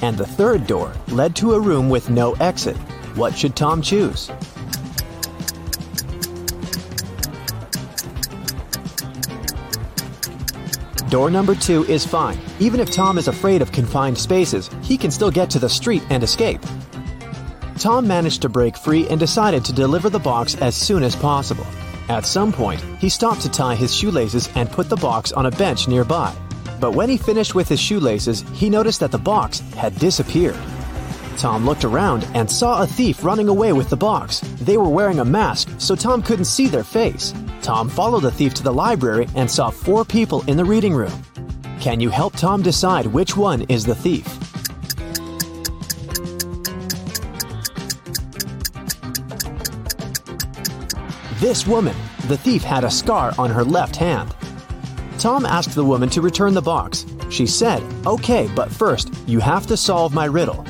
and 0.01 0.17
the 0.17 0.27
third 0.27 0.67
door 0.67 0.91
led 1.07 1.33
to 1.37 1.53
a 1.53 1.59
room 1.59 1.89
with 1.89 2.09
no 2.09 2.33
exit. 2.33 2.75
What 3.15 3.37
should 3.37 3.55
Tom 3.55 3.81
choose? 3.81 4.29
Door 11.13 11.29
number 11.29 11.53
two 11.53 11.85
is 11.85 12.03
fine. 12.03 12.39
Even 12.59 12.79
if 12.79 12.89
Tom 12.89 13.19
is 13.19 13.27
afraid 13.27 13.61
of 13.61 13.71
confined 13.71 14.17
spaces, 14.17 14.67
he 14.81 14.97
can 14.97 15.11
still 15.11 15.29
get 15.29 15.47
to 15.51 15.59
the 15.59 15.69
street 15.69 16.01
and 16.09 16.23
escape. 16.23 16.59
Tom 17.77 18.07
managed 18.07 18.41
to 18.41 18.49
break 18.49 18.75
free 18.75 19.07
and 19.09 19.19
decided 19.19 19.63
to 19.65 19.73
deliver 19.73 20.09
the 20.09 20.17
box 20.17 20.55
as 20.55 20.75
soon 20.75 21.03
as 21.03 21.15
possible. 21.15 21.67
At 22.09 22.25
some 22.25 22.51
point, 22.51 22.81
he 22.97 23.09
stopped 23.09 23.41
to 23.41 23.51
tie 23.51 23.75
his 23.75 23.93
shoelaces 23.93 24.49
and 24.55 24.71
put 24.71 24.89
the 24.89 24.95
box 24.95 25.31
on 25.31 25.45
a 25.45 25.51
bench 25.51 25.87
nearby. 25.87 26.33
But 26.79 26.95
when 26.95 27.09
he 27.09 27.17
finished 27.17 27.53
with 27.53 27.69
his 27.69 27.79
shoelaces, 27.79 28.43
he 28.51 28.67
noticed 28.67 28.99
that 29.01 29.11
the 29.11 29.19
box 29.19 29.59
had 29.75 29.95
disappeared. 29.99 30.57
Tom 31.37 31.63
looked 31.63 31.85
around 31.85 32.27
and 32.33 32.49
saw 32.49 32.81
a 32.81 32.87
thief 32.87 33.23
running 33.23 33.49
away 33.49 33.71
with 33.71 33.91
the 33.91 33.95
box. 33.95 34.39
They 34.61 34.77
were 34.77 34.89
wearing 34.89 35.19
a 35.19 35.25
mask, 35.25 35.69
so 35.77 35.95
Tom 35.95 36.23
couldn't 36.23 36.45
see 36.45 36.65
their 36.65 36.83
face. 36.83 37.35
Tom 37.63 37.87
followed 37.87 38.23
the 38.23 38.31
thief 38.31 38.53
to 38.55 38.63
the 38.63 38.73
library 38.73 39.25
and 39.35 39.49
saw 39.49 39.69
four 39.69 40.03
people 40.03 40.43
in 40.49 40.57
the 40.57 40.65
reading 40.65 40.93
room. 40.93 41.13
Can 41.79 42.01
you 42.01 42.09
help 42.09 42.35
Tom 42.35 42.61
decide 42.61 43.05
which 43.05 43.37
one 43.37 43.61
is 43.63 43.85
the 43.85 43.95
thief? 43.95 44.25
This 51.39 51.65
woman, 51.65 51.95
the 52.27 52.37
thief, 52.37 52.63
had 52.63 52.83
a 52.83 52.91
scar 52.91 53.33
on 53.37 53.49
her 53.49 53.63
left 53.63 53.95
hand. 53.95 54.35
Tom 55.17 55.45
asked 55.45 55.73
the 55.73 55.85
woman 55.85 56.09
to 56.09 56.21
return 56.21 56.53
the 56.53 56.61
box. 56.61 57.05
She 57.29 57.47
said, 57.47 57.81
Okay, 58.05 58.49
but 58.55 58.71
first, 58.71 59.13
you 59.25 59.39
have 59.39 59.67
to 59.67 59.77
solve 59.77 60.13
my 60.13 60.25
riddle. 60.25 60.65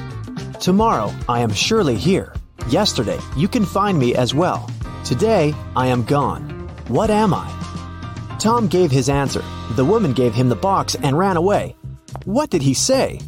Tomorrow, 0.59 1.11
I 1.27 1.39
am 1.39 1.51
surely 1.51 1.95
here. 1.95 2.33
Yesterday, 2.69 3.19
you 3.35 3.47
can 3.47 3.65
find 3.65 3.97
me 3.97 4.13
as 4.13 4.35
well. 4.35 4.69
Today, 5.03 5.55
I 5.75 5.87
am 5.87 6.03
gone. 6.05 6.52
What 6.93 7.09
am 7.09 7.33
I? 7.33 7.49
Tom 8.37 8.67
gave 8.67 8.91
his 8.91 9.09
answer. 9.09 9.43
The 9.71 9.83
woman 9.83 10.13
gave 10.13 10.35
him 10.35 10.47
the 10.47 10.55
box 10.55 10.93
and 10.93 11.17
ran 11.17 11.37
away. 11.37 11.75
What 12.25 12.51
did 12.51 12.61
he 12.61 12.75
say? 12.75 13.19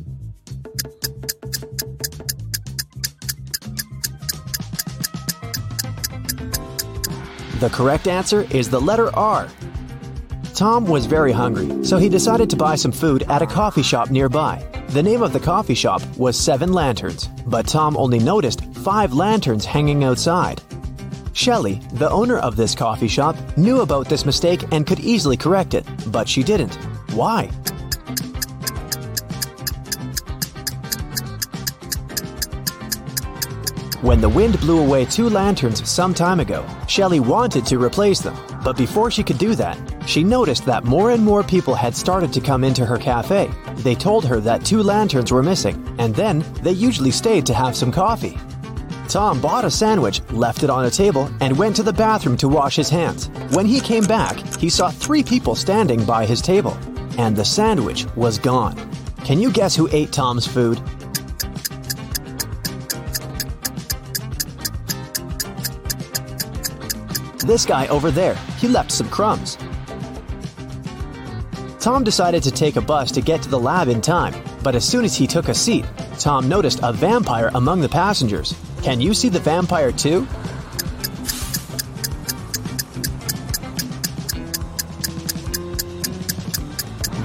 The 7.60 7.72
correct 7.74 8.05
answer 8.05 8.45
is 8.51 8.69
the 8.69 8.79
letter 8.79 9.10
R. 9.15 9.50
Tom 10.53 10.86
was 10.86 11.07
very 11.07 11.31
hungry, 11.31 11.84
so 11.84 11.98
he 11.98 12.07
decided 12.07 12.51
to 12.51 12.55
buy 12.55 12.75
some 12.75 12.91
food 12.91 13.24
at 13.24 13.41
a 13.41 13.48
coffee 13.48 13.81
shop 13.81 14.12
nearby. 14.12 14.63
The 14.89 15.01
name 15.01 15.24
of 15.24 15.34
the 15.34 15.39
coffee 15.39 15.74
shop 15.74 16.03
was 16.17 16.39
Seven 16.39 16.72
Lanterns, 16.72 17.29
but 17.48 17.65
Tom 17.65 17.98
only 17.98 18.19
noticed 18.19 18.63
five 18.75 19.13
lanterns 19.13 19.65
hanging 19.65 20.03
outside. 20.03 20.62
Shelley, 21.36 21.82
the 21.92 22.10
owner 22.10 22.38
of 22.38 22.56
this 22.56 22.74
coffee 22.74 23.10
shop, 23.10 23.36
knew 23.58 23.82
about 23.82 24.08
this 24.08 24.25
mistake 24.25 24.63
and 24.72 24.88
could 24.88 25.01
easily 25.01 25.36
correct 25.36 25.74
it, 25.74 25.86
but 26.08 26.30
she 26.30 26.44
didn't. 26.44 26.74
Why? 27.12 27.48
When 34.01 34.22
the 34.22 34.30
wind 34.30 34.58
blew 34.62 34.80
away 34.80 35.04
two 35.04 35.30
lanterns 35.30 35.88
some 35.88 36.13
time 36.13 36.39
ago, 36.39 36.65
Shelley 36.88 37.20
wanted 37.20 37.65
to 37.65 37.84
replace 37.84 38.22
them. 38.22 38.38
But 38.63 38.77
before 38.77 39.12
she 39.12 39.24
could 39.24 39.38
do 39.38 39.56
that, 39.56 39.77
she 40.08 40.24
noticed 40.24 40.65
that 40.65 40.86
more 40.86 41.12
and 41.12 41.22
more 41.22 41.44
people 41.44 41.75
had 41.75 41.96
started 41.98 42.32
to 42.32 42.39
come 42.39 42.63
into 42.63 42.86
her 42.86 42.98
cafe. 42.98 43.51
They 43.75 43.94
told 43.94 44.24
her 44.25 44.39
that 44.39 44.63
two 44.63 44.82
lanterns 44.82 45.34
were 45.34 45.44
missing, 45.44 45.96
and 45.98 46.15
then 46.15 46.46
they 46.62 46.72
usually 46.72 47.12
stayed 47.12 47.46
to 47.48 47.54
have 47.54 47.75
some 47.75 47.92
coffee. 47.92 48.39
Tom 49.15 49.39
bought 49.39 49.63
a 49.63 49.71
sandwich, 49.71 50.21
left 50.32 50.63
it 50.63 50.69
on 50.69 50.84
a 50.84 50.91
table, 50.91 51.30
and 51.39 51.58
went 51.58 51.73
to 51.78 51.84
the 51.84 51.93
bathroom 51.93 52.36
to 52.36 52.49
wash 52.49 52.75
his 52.75 52.89
hands. 52.89 53.30
When 53.56 53.65
he 53.65 53.80
came 53.80 54.04
back, 54.04 54.36
he 54.58 54.69
saw 54.69 54.89
three 54.89 55.23
people 55.23 55.56
standing 55.56 56.04
by 56.04 56.25
his 56.25 56.41
table, 56.41 56.78
and 57.17 57.34
the 57.34 57.45
sandwich 57.45 58.06
was 58.17 58.38
gone. 58.38 58.75
Can 59.23 59.39
you 59.39 59.54
guess 59.54 59.73
who 59.73 59.88
ate 59.93 60.12
Tom's 60.12 60.45
food? 60.45 60.82
This 67.45 67.65
guy 67.65 67.88
over 67.88 68.12
there, 68.12 68.36
he 68.58 68.67
left 68.67 68.91
some 68.91 69.08
crumbs. 69.08 69.58
Tom 71.80 72.04
decided 72.04 72.43
to 72.43 72.51
take 72.51 72.75
a 72.75 72.82
bus 72.82 73.13
to 73.13 73.21
get 73.21 73.41
to 73.43 73.49
the 73.49 73.58
lab 73.58 73.88
in 73.88 74.01
time, 74.01 74.36
but 74.62 74.75
as 74.75 74.86
soon 74.86 75.06
as 75.06 75.15
he 75.15 75.25
took 75.25 75.47
a 75.47 75.54
seat, 75.54 75.86
Tom 76.19 76.49
noticed 76.49 76.82
a 76.84 76.91
vampire 76.91 77.49
among 77.54 77.80
the 77.80 77.88
passengers. 77.88 78.54
Can 78.86 79.02
you 79.02 79.15
see 79.15 79.30
the 79.30 79.39
vampire 79.39 79.91
too? 79.91 80.28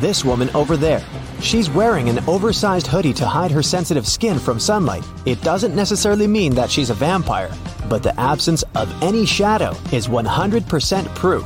This 0.01 0.25
woman 0.25 0.49
over 0.55 0.79
there. 0.79 1.05
She's 1.43 1.69
wearing 1.69 2.09
an 2.09 2.21
oversized 2.27 2.87
hoodie 2.87 3.13
to 3.13 3.27
hide 3.27 3.51
her 3.51 3.63
sensitive 3.63 4.09
skin 4.09 4.39
from 4.39 4.59
sunlight. 4.59 5.05
It 5.27 5.43
doesn't 5.43 5.77
necessarily 5.77 6.27
mean 6.27 6.55
that 6.55 6.71
she's 6.71 6.89
a 6.89 6.95
vampire, 6.95 7.53
but 7.91 8.03
the 8.03 8.19
absence 8.19 8.65
of 8.75 8.91
any 9.03 9.27
shadow 9.27 9.73
is 9.93 10.09
100% 10.09 11.15
proof. 11.15 11.45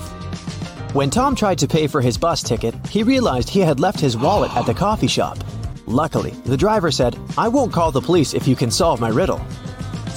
When 0.94 1.11
Tom 1.11 1.35
tried 1.35 1.59
to 1.59 1.66
pay 1.66 1.88
for 1.88 2.00
his 2.00 2.16
bus 2.16 2.40
ticket, 2.40 2.77
he 2.87 3.03
realized 3.03 3.48
he 3.48 3.59
had 3.59 3.81
left 3.81 3.98
his 3.98 4.16
wallet 4.16 4.57
at 4.57 4.64
the 4.64 4.74
coffee 4.74 5.09
shop. 5.09 5.38
Luckily, 5.87 6.31
the 6.44 6.57
driver 6.57 6.92
said, 6.92 7.18
I 7.37 7.48
won't 7.48 7.72
call 7.72 7.90
the 7.90 8.00
police 8.00 8.33
if 8.33 8.46
you 8.46 8.55
can 8.55 8.70
solve 8.70 9.00
my 9.00 9.09
riddle. 9.09 9.44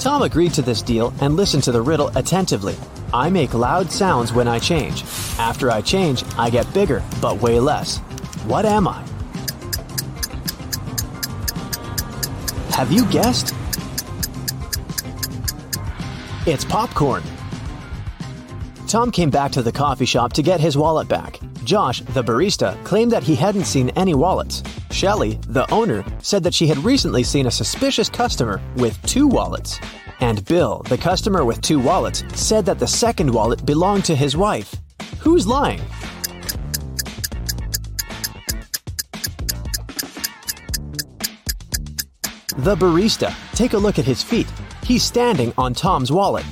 Tom 0.00 0.22
agreed 0.22 0.54
to 0.54 0.62
this 0.62 0.80
deal 0.80 1.12
and 1.20 1.34
listened 1.34 1.64
to 1.64 1.72
the 1.72 1.82
riddle 1.82 2.08
attentively. 2.16 2.76
I 3.12 3.30
make 3.30 3.52
loud 3.52 3.90
sounds 3.90 4.32
when 4.32 4.46
I 4.46 4.60
change. 4.60 5.02
After 5.38 5.70
I 5.72 5.80
change, 5.80 6.22
I 6.36 6.50
get 6.50 6.72
bigger, 6.72 7.02
but 7.20 7.38
way 7.38 7.58
less. 7.58 7.98
What 8.46 8.64
am 8.64 8.86
I? 8.86 9.02
Have 12.70 12.92
you 12.92 13.04
guessed? 13.06 13.54
It's 16.46 16.64
popcorn. 16.64 17.24
Tom 18.88 19.10
came 19.10 19.28
back 19.28 19.52
to 19.52 19.62
the 19.62 19.70
coffee 19.70 20.06
shop 20.06 20.32
to 20.32 20.42
get 20.42 20.60
his 20.60 20.78
wallet 20.78 21.08
back. 21.08 21.38
Josh, 21.62 22.00
the 22.00 22.24
barista, 22.24 22.82
claimed 22.84 23.12
that 23.12 23.22
he 23.22 23.34
hadn't 23.34 23.66
seen 23.66 23.90
any 23.90 24.14
wallets. 24.14 24.62
Shelley, 24.90 25.38
the 25.48 25.70
owner, 25.70 26.02
said 26.22 26.42
that 26.44 26.54
she 26.54 26.66
had 26.66 26.78
recently 26.78 27.22
seen 27.22 27.44
a 27.44 27.50
suspicious 27.50 28.08
customer 28.08 28.62
with 28.76 29.00
two 29.02 29.28
wallets. 29.28 29.78
And 30.20 30.42
Bill, 30.46 30.78
the 30.88 30.96
customer 30.96 31.44
with 31.44 31.60
two 31.60 31.78
wallets, 31.78 32.24
said 32.34 32.64
that 32.64 32.78
the 32.78 32.86
second 32.86 33.30
wallet 33.30 33.66
belonged 33.66 34.06
to 34.06 34.16
his 34.16 34.38
wife. 34.38 34.74
Who's 35.18 35.46
lying? 35.46 35.82
The 42.56 42.74
barista. 42.74 43.34
Take 43.52 43.74
a 43.74 43.78
look 43.78 43.98
at 43.98 44.06
his 44.06 44.22
feet. 44.22 44.50
He's 44.82 45.04
standing 45.04 45.52
on 45.58 45.74
Tom's 45.74 46.10
wallet. 46.10 46.46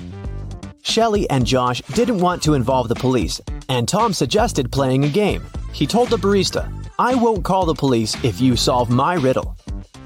Shelley 0.86 1.28
and 1.30 1.44
Josh 1.44 1.82
didn't 1.94 2.18
want 2.18 2.42
to 2.44 2.54
involve 2.54 2.88
the 2.88 2.94
police, 2.94 3.40
and 3.68 3.88
Tom 3.88 4.12
suggested 4.12 4.70
playing 4.70 5.04
a 5.04 5.08
game. 5.08 5.44
He 5.72 5.84
told 5.84 6.10
the 6.10 6.16
barista, 6.16 6.72
I 6.96 7.16
won't 7.16 7.44
call 7.44 7.66
the 7.66 7.74
police 7.74 8.14
if 8.24 8.40
you 8.40 8.56
solve 8.56 8.88
my 8.88 9.14
riddle. 9.14 9.56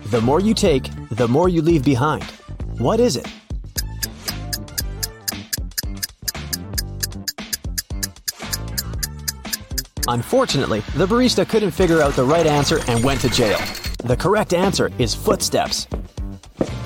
The 0.07 0.23
more 0.23 0.41
you 0.41 0.55
take, 0.55 0.89
the 1.11 1.29
more 1.29 1.51
you 1.51 1.61
leave 1.61 1.85
behind. 1.85 2.25
What 2.79 2.99
is 2.99 3.17
it? 3.17 3.29
Unfortunately, 10.09 10.81
the 10.97 11.07
barista 11.07 11.47
couldn't 11.47 11.73
figure 11.73 12.01
out 12.01 12.15
the 12.15 12.25
right 12.25 12.47
answer 12.47 12.81
and 12.89 13.05
went 13.05 13.21
to 13.21 13.29
jail. 13.29 13.59
The 14.03 14.17
correct 14.17 14.55
answer 14.55 14.91
is 14.99 15.15
footsteps. 15.15 15.87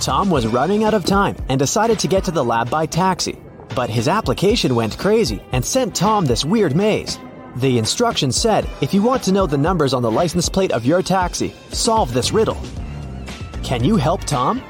Tom 0.01 0.31
was 0.31 0.49
running 0.49 0.83
out 0.83 0.95
of 0.95 1.05
time 1.05 1.37
and 1.49 1.61
decided 1.61 2.01
to 2.01 2.09
get 2.09 2.25
to 2.25 2.33
the 2.33 2.45
lab 2.45 2.69
by 2.69 2.87
taxi. 2.87 3.39
But 3.75 3.91
his 3.91 4.09
application 4.09 4.75
went 4.75 4.99
crazy 4.99 5.43
and 5.53 5.65
sent 5.65 5.95
Tom 5.95 6.25
this 6.25 6.45
weird 6.45 6.77
maze. 6.77 7.19
The 7.57 7.79
instructions 7.79 8.37
said 8.37 8.69
if 8.81 8.95
you 8.95 9.03
want 9.03 9.23
to 9.25 9.33
know 9.33 9.47
the 9.47 9.59
numbers 9.59 9.95
on 9.95 10.03
the 10.03 10.11
license 10.11 10.49
plate 10.49 10.73
of 10.73 10.85
your 10.85 11.03
taxi, 11.03 11.55
solve 11.71 12.13
this 12.13 12.33
riddle. 12.33 12.61
Can 13.63 13.83
you 13.83 13.97
help 13.97 14.23
Tom? 14.25 14.63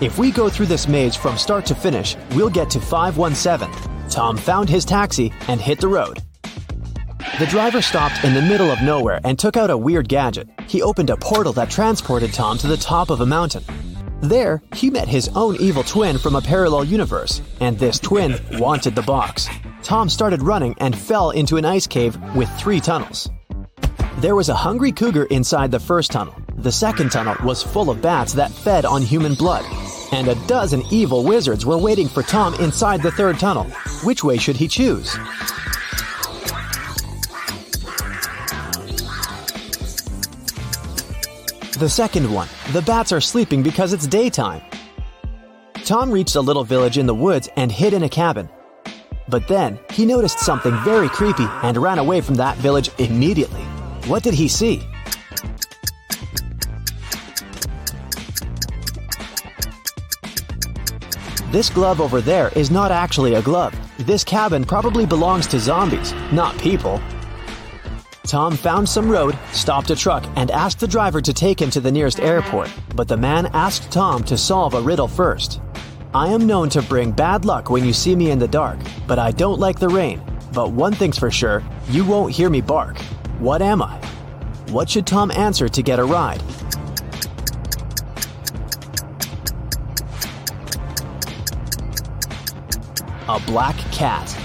If 0.00 0.18
we 0.18 0.32
go 0.32 0.48
through 0.48 0.66
this 0.66 0.88
maze 0.88 1.14
from 1.14 1.38
start 1.38 1.64
to 1.66 1.76
finish, 1.76 2.16
we'll 2.32 2.50
get 2.50 2.70
to 2.70 2.80
517. 2.80 3.70
Tom 4.10 4.36
found 4.36 4.68
his 4.68 4.84
taxi 4.84 5.32
and 5.46 5.60
hit 5.60 5.80
the 5.80 5.86
road. 5.86 6.18
The 7.40 7.46
driver 7.46 7.80
stopped 7.80 8.22
in 8.24 8.34
the 8.34 8.42
middle 8.42 8.70
of 8.70 8.82
nowhere 8.82 9.18
and 9.24 9.38
took 9.38 9.56
out 9.56 9.70
a 9.70 9.76
weird 9.76 10.06
gadget. 10.06 10.50
He 10.66 10.82
opened 10.82 11.08
a 11.08 11.16
portal 11.16 11.54
that 11.54 11.70
transported 11.70 12.34
Tom 12.34 12.58
to 12.58 12.66
the 12.66 12.76
top 12.76 13.08
of 13.08 13.22
a 13.22 13.26
mountain. 13.26 13.64
There, 14.20 14.62
he 14.74 14.90
met 14.90 15.08
his 15.08 15.30
own 15.34 15.56
evil 15.56 15.82
twin 15.82 16.18
from 16.18 16.36
a 16.36 16.42
parallel 16.42 16.84
universe, 16.84 17.40
and 17.60 17.78
this 17.78 17.98
twin 17.98 18.38
wanted 18.58 18.94
the 18.94 19.00
box. 19.00 19.48
Tom 19.82 20.10
started 20.10 20.42
running 20.42 20.74
and 20.78 20.96
fell 20.96 21.30
into 21.30 21.56
an 21.56 21.64
ice 21.64 21.86
cave 21.86 22.18
with 22.34 22.50
three 22.58 22.80
tunnels. 22.80 23.30
There 24.18 24.36
was 24.36 24.50
a 24.50 24.54
hungry 24.54 24.92
cougar 24.92 25.24
inside 25.24 25.70
the 25.70 25.80
first 25.80 26.12
tunnel. 26.12 26.34
The 26.56 26.70
second 26.70 27.12
tunnel 27.12 27.36
was 27.42 27.62
full 27.62 27.88
of 27.88 28.02
bats 28.02 28.34
that 28.34 28.52
fed 28.52 28.84
on 28.84 29.00
human 29.00 29.34
blood. 29.34 29.64
And 30.12 30.28
a 30.28 30.34
dozen 30.46 30.82
evil 30.90 31.24
wizards 31.24 31.64
were 31.64 31.78
waiting 31.78 32.08
for 32.08 32.22
Tom 32.22 32.52
inside 32.56 33.02
the 33.02 33.10
third 33.10 33.38
tunnel. 33.38 33.64
Which 34.04 34.22
way 34.22 34.36
should 34.36 34.56
he 34.56 34.68
choose? 34.68 35.16
The 41.82 41.88
second 41.88 42.32
one. 42.32 42.46
The 42.70 42.82
bats 42.82 43.10
are 43.10 43.20
sleeping 43.20 43.64
because 43.64 43.92
it's 43.92 44.06
daytime. 44.06 44.62
Tom 45.84 46.12
reached 46.12 46.36
a 46.36 46.40
little 46.40 46.62
village 46.62 46.96
in 46.96 47.06
the 47.06 47.14
woods 47.14 47.48
and 47.56 47.72
hid 47.72 47.92
in 47.92 48.04
a 48.04 48.08
cabin. 48.08 48.48
But 49.28 49.48
then 49.48 49.80
he 49.90 50.06
noticed 50.06 50.38
something 50.38 50.78
very 50.84 51.08
creepy 51.08 51.48
and 51.64 51.76
ran 51.76 51.98
away 51.98 52.20
from 52.20 52.36
that 52.36 52.56
village 52.58 52.88
immediately. 52.98 53.62
What 54.06 54.22
did 54.22 54.32
he 54.32 54.46
see? 54.46 54.88
This 61.50 61.68
glove 61.68 62.00
over 62.00 62.20
there 62.20 62.50
is 62.54 62.70
not 62.70 62.92
actually 62.92 63.34
a 63.34 63.42
glove. 63.42 63.74
This 63.98 64.22
cabin 64.22 64.64
probably 64.64 65.04
belongs 65.04 65.48
to 65.48 65.58
zombies, 65.58 66.12
not 66.30 66.56
people. 66.58 67.02
Tom 68.24 68.56
found 68.56 68.88
some 68.88 69.10
road, 69.10 69.36
stopped 69.50 69.90
a 69.90 69.96
truck, 69.96 70.24
and 70.36 70.50
asked 70.52 70.78
the 70.78 70.86
driver 70.86 71.20
to 71.20 71.32
take 71.32 71.60
him 71.60 71.70
to 71.70 71.80
the 71.80 71.90
nearest 71.90 72.20
airport. 72.20 72.70
But 72.94 73.08
the 73.08 73.16
man 73.16 73.46
asked 73.46 73.90
Tom 73.90 74.22
to 74.24 74.38
solve 74.38 74.74
a 74.74 74.80
riddle 74.80 75.08
first. 75.08 75.60
I 76.14 76.28
am 76.28 76.46
known 76.46 76.68
to 76.70 76.82
bring 76.82 77.10
bad 77.10 77.44
luck 77.44 77.68
when 77.68 77.84
you 77.84 77.92
see 77.92 78.14
me 78.14 78.30
in 78.30 78.38
the 78.38 78.46
dark, 78.46 78.78
but 79.08 79.18
I 79.18 79.32
don't 79.32 79.58
like 79.58 79.80
the 79.80 79.88
rain. 79.88 80.22
But 80.52 80.70
one 80.70 80.92
thing's 80.92 81.18
for 81.18 81.30
sure 81.30 81.64
you 81.88 82.04
won't 82.04 82.32
hear 82.32 82.48
me 82.48 82.60
bark. 82.60 82.98
What 83.38 83.60
am 83.60 83.82
I? 83.82 83.96
What 84.68 84.88
should 84.88 85.06
Tom 85.06 85.30
answer 85.32 85.68
to 85.68 85.82
get 85.82 85.98
a 85.98 86.04
ride? 86.04 86.42
A 93.28 93.40
black 93.46 93.76
cat. 93.90 94.41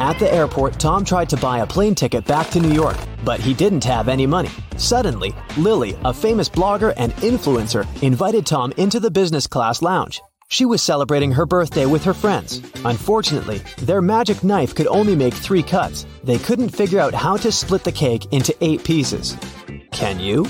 At 0.00 0.18
the 0.18 0.32
airport, 0.32 0.80
Tom 0.80 1.04
tried 1.04 1.28
to 1.30 1.36
buy 1.36 1.60
a 1.60 1.66
plane 1.66 1.94
ticket 1.94 2.24
back 2.24 2.48
to 2.50 2.60
New 2.60 2.72
York, 2.72 2.96
but 3.24 3.38
he 3.38 3.54
didn't 3.54 3.84
have 3.84 4.08
any 4.08 4.26
money. 4.26 4.50
Suddenly, 4.76 5.34
Lily, 5.56 5.96
a 6.04 6.12
famous 6.12 6.48
blogger 6.48 6.92
and 6.96 7.12
influencer, 7.16 7.86
invited 8.02 8.44
Tom 8.44 8.72
into 8.76 8.98
the 8.98 9.10
business 9.10 9.46
class 9.46 9.82
lounge. 9.82 10.20
She 10.48 10.64
was 10.64 10.82
celebrating 10.82 11.30
her 11.32 11.46
birthday 11.46 11.86
with 11.86 12.04
her 12.04 12.12
friends. 12.12 12.60
Unfortunately, 12.84 13.62
their 13.78 14.02
magic 14.02 14.42
knife 14.42 14.74
could 14.74 14.88
only 14.88 15.14
make 15.14 15.32
three 15.32 15.62
cuts. 15.62 16.06
They 16.22 16.38
couldn't 16.38 16.70
figure 16.70 17.00
out 17.00 17.14
how 17.14 17.36
to 17.38 17.52
split 17.52 17.84
the 17.84 17.92
cake 17.92 18.26
into 18.32 18.54
eight 18.60 18.82
pieces. 18.84 19.36
Can 19.92 20.18
you? 20.18 20.44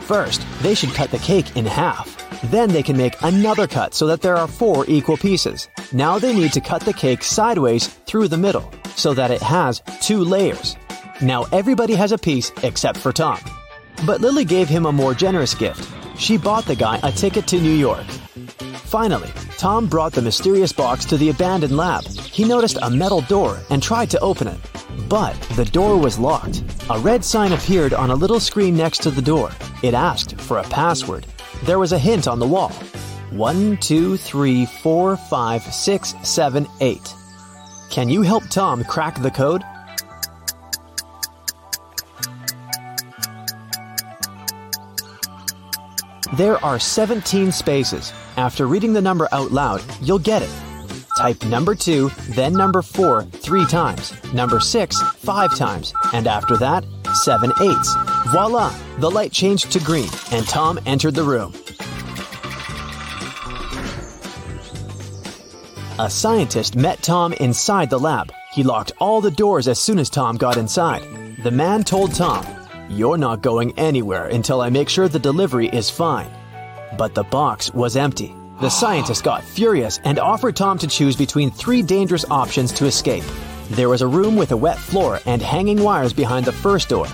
First, 0.00 0.42
they 0.62 0.74
should 0.74 0.94
cut 0.94 1.10
the 1.10 1.18
cake 1.18 1.56
in 1.56 1.66
half. 1.66 2.25
Then 2.44 2.70
they 2.70 2.82
can 2.82 2.96
make 2.96 3.20
another 3.22 3.66
cut 3.66 3.94
so 3.94 4.06
that 4.06 4.22
there 4.22 4.36
are 4.36 4.48
four 4.48 4.84
equal 4.88 5.16
pieces. 5.16 5.68
Now 5.92 6.18
they 6.18 6.34
need 6.34 6.52
to 6.52 6.60
cut 6.60 6.82
the 6.82 6.92
cake 6.92 7.22
sideways 7.22 7.88
through 8.06 8.28
the 8.28 8.36
middle 8.36 8.70
so 8.94 9.14
that 9.14 9.30
it 9.30 9.42
has 9.42 9.82
two 10.00 10.18
layers. 10.18 10.76
Now 11.20 11.44
everybody 11.52 11.94
has 11.94 12.12
a 12.12 12.18
piece 12.18 12.52
except 12.62 12.98
for 12.98 13.12
Tom. 13.12 13.38
But 14.04 14.20
Lily 14.20 14.44
gave 14.44 14.68
him 14.68 14.86
a 14.86 14.92
more 14.92 15.14
generous 15.14 15.54
gift. 15.54 15.88
She 16.18 16.36
bought 16.36 16.64
the 16.66 16.76
guy 16.76 17.00
a 17.02 17.12
ticket 17.12 17.46
to 17.48 17.60
New 17.60 17.74
York. 17.74 18.04
Finally, 18.84 19.30
Tom 19.58 19.86
brought 19.86 20.12
the 20.12 20.22
mysterious 20.22 20.72
box 20.72 21.04
to 21.06 21.16
the 21.16 21.30
abandoned 21.30 21.76
lab. 21.76 22.06
He 22.06 22.44
noticed 22.44 22.78
a 22.82 22.90
metal 22.90 23.22
door 23.22 23.58
and 23.70 23.82
tried 23.82 24.10
to 24.10 24.20
open 24.20 24.48
it. 24.48 24.60
But 25.08 25.34
the 25.56 25.64
door 25.64 25.98
was 25.98 26.18
locked. 26.18 26.62
A 26.90 26.98
red 26.98 27.24
sign 27.24 27.52
appeared 27.52 27.94
on 27.94 28.10
a 28.10 28.14
little 28.14 28.40
screen 28.40 28.76
next 28.76 29.02
to 29.02 29.10
the 29.10 29.22
door. 29.22 29.50
It 29.82 29.94
asked 29.94 30.40
for 30.40 30.58
a 30.58 30.64
password. 30.64 31.26
There 31.64 31.78
was 31.78 31.92
a 31.92 31.98
hint 31.98 32.28
on 32.28 32.38
the 32.38 32.46
wall. 32.46 32.70
One, 33.30 33.76
two, 33.78 34.16
three, 34.16 34.66
four, 34.66 35.16
five, 35.16 35.62
six, 35.62 36.14
seven, 36.22 36.66
eight. 36.80 37.14
Can 37.90 38.08
you 38.08 38.22
help 38.22 38.48
Tom 38.48 38.84
crack 38.84 39.20
the 39.20 39.30
code? 39.30 39.62
There 46.36 46.62
are 46.62 46.78
17 46.78 47.50
spaces. 47.50 48.12
After 48.36 48.66
reading 48.66 48.92
the 48.92 49.00
number 49.00 49.26
out 49.32 49.52
loud, 49.52 49.82
you'll 50.02 50.18
get 50.18 50.42
it. 50.42 50.50
Type 51.16 51.42
number 51.46 51.74
2, 51.74 52.10
then 52.30 52.52
number 52.52 52.82
4 52.82 53.22
three 53.22 53.64
times, 53.64 54.12
number 54.34 54.60
6 54.60 55.00
five 55.00 55.56
times, 55.56 55.94
and 56.12 56.26
after 56.26 56.58
that, 56.58 56.84
7 57.14 57.50
eights. 57.62 58.05
Voila! 58.26 58.74
The 58.98 59.10
light 59.10 59.30
changed 59.30 59.70
to 59.72 59.78
green, 59.78 60.08
and 60.32 60.46
Tom 60.48 60.80
entered 60.84 61.14
the 61.14 61.22
room. 61.22 61.54
A 66.00 66.10
scientist 66.10 66.74
met 66.74 67.02
Tom 67.02 67.32
inside 67.34 67.88
the 67.88 68.00
lab. 68.00 68.32
He 68.52 68.64
locked 68.64 68.92
all 68.98 69.20
the 69.20 69.30
doors 69.30 69.68
as 69.68 69.78
soon 69.78 70.00
as 70.00 70.10
Tom 70.10 70.36
got 70.36 70.56
inside. 70.56 71.04
The 71.44 71.50
man 71.52 71.84
told 71.84 72.14
Tom, 72.14 72.44
You're 72.90 73.16
not 73.16 73.42
going 73.42 73.78
anywhere 73.78 74.26
until 74.26 74.60
I 74.60 74.70
make 74.70 74.88
sure 74.88 75.08
the 75.08 75.18
delivery 75.20 75.68
is 75.68 75.88
fine. 75.88 76.30
But 76.98 77.14
the 77.14 77.24
box 77.24 77.72
was 77.72 77.96
empty. 77.96 78.34
The 78.60 78.70
scientist 78.70 79.22
got 79.22 79.44
furious 79.44 80.00
and 80.02 80.18
offered 80.18 80.56
Tom 80.56 80.78
to 80.78 80.88
choose 80.88 81.14
between 81.14 81.50
three 81.50 81.80
dangerous 81.80 82.24
options 82.28 82.72
to 82.72 82.86
escape. 82.86 83.24
There 83.70 83.88
was 83.88 84.02
a 84.02 84.06
room 84.08 84.34
with 84.34 84.50
a 84.50 84.56
wet 84.56 84.78
floor 84.78 85.20
and 85.26 85.40
hanging 85.40 85.82
wires 85.82 86.12
behind 86.12 86.44
the 86.44 86.52
first 86.52 86.88
door. 86.88 87.06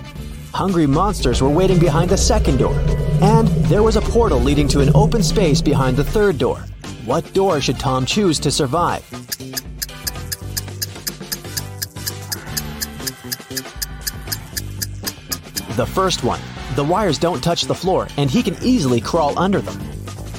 Hungry 0.52 0.86
monsters 0.86 1.40
were 1.40 1.48
waiting 1.48 1.78
behind 1.78 2.10
the 2.10 2.16
second 2.16 2.58
door. 2.58 2.78
And 3.22 3.48
there 3.68 3.82
was 3.82 3.96
a 3.96 4.02
portal 4.02 4.38
leading 4.38 4.68
to 4.68 4.80
an 4.80 4.90
open 4.94 5.22
space 5.22 5.62
behind 5.62 5.96
the 5.96 6.04
third 6.04 6.36
door. 6.38 6.58
What 7.06 7.32
door 7.32 7.60
should 7.60 7.78
Tom 7.78 8.04
choose 8.04 8.38
to 8.40 8.50
survive? 8.50 9.02
The 15.76 15.86
first 15.86 16.22
one. 16.22 16.40
The 16.76 16.84
wires 16.84 17.18
don't 17.18 17.42
touch 17.42 17.62
the 17.62 17.74
floor, 17.74 18.08
and 18.18 18.30
he 18.30 18.42
can 18.42 18.56
easily 18.62 19.00
crawl 19.00 19.38
under 19.38 19.60
them. 19.60 19.78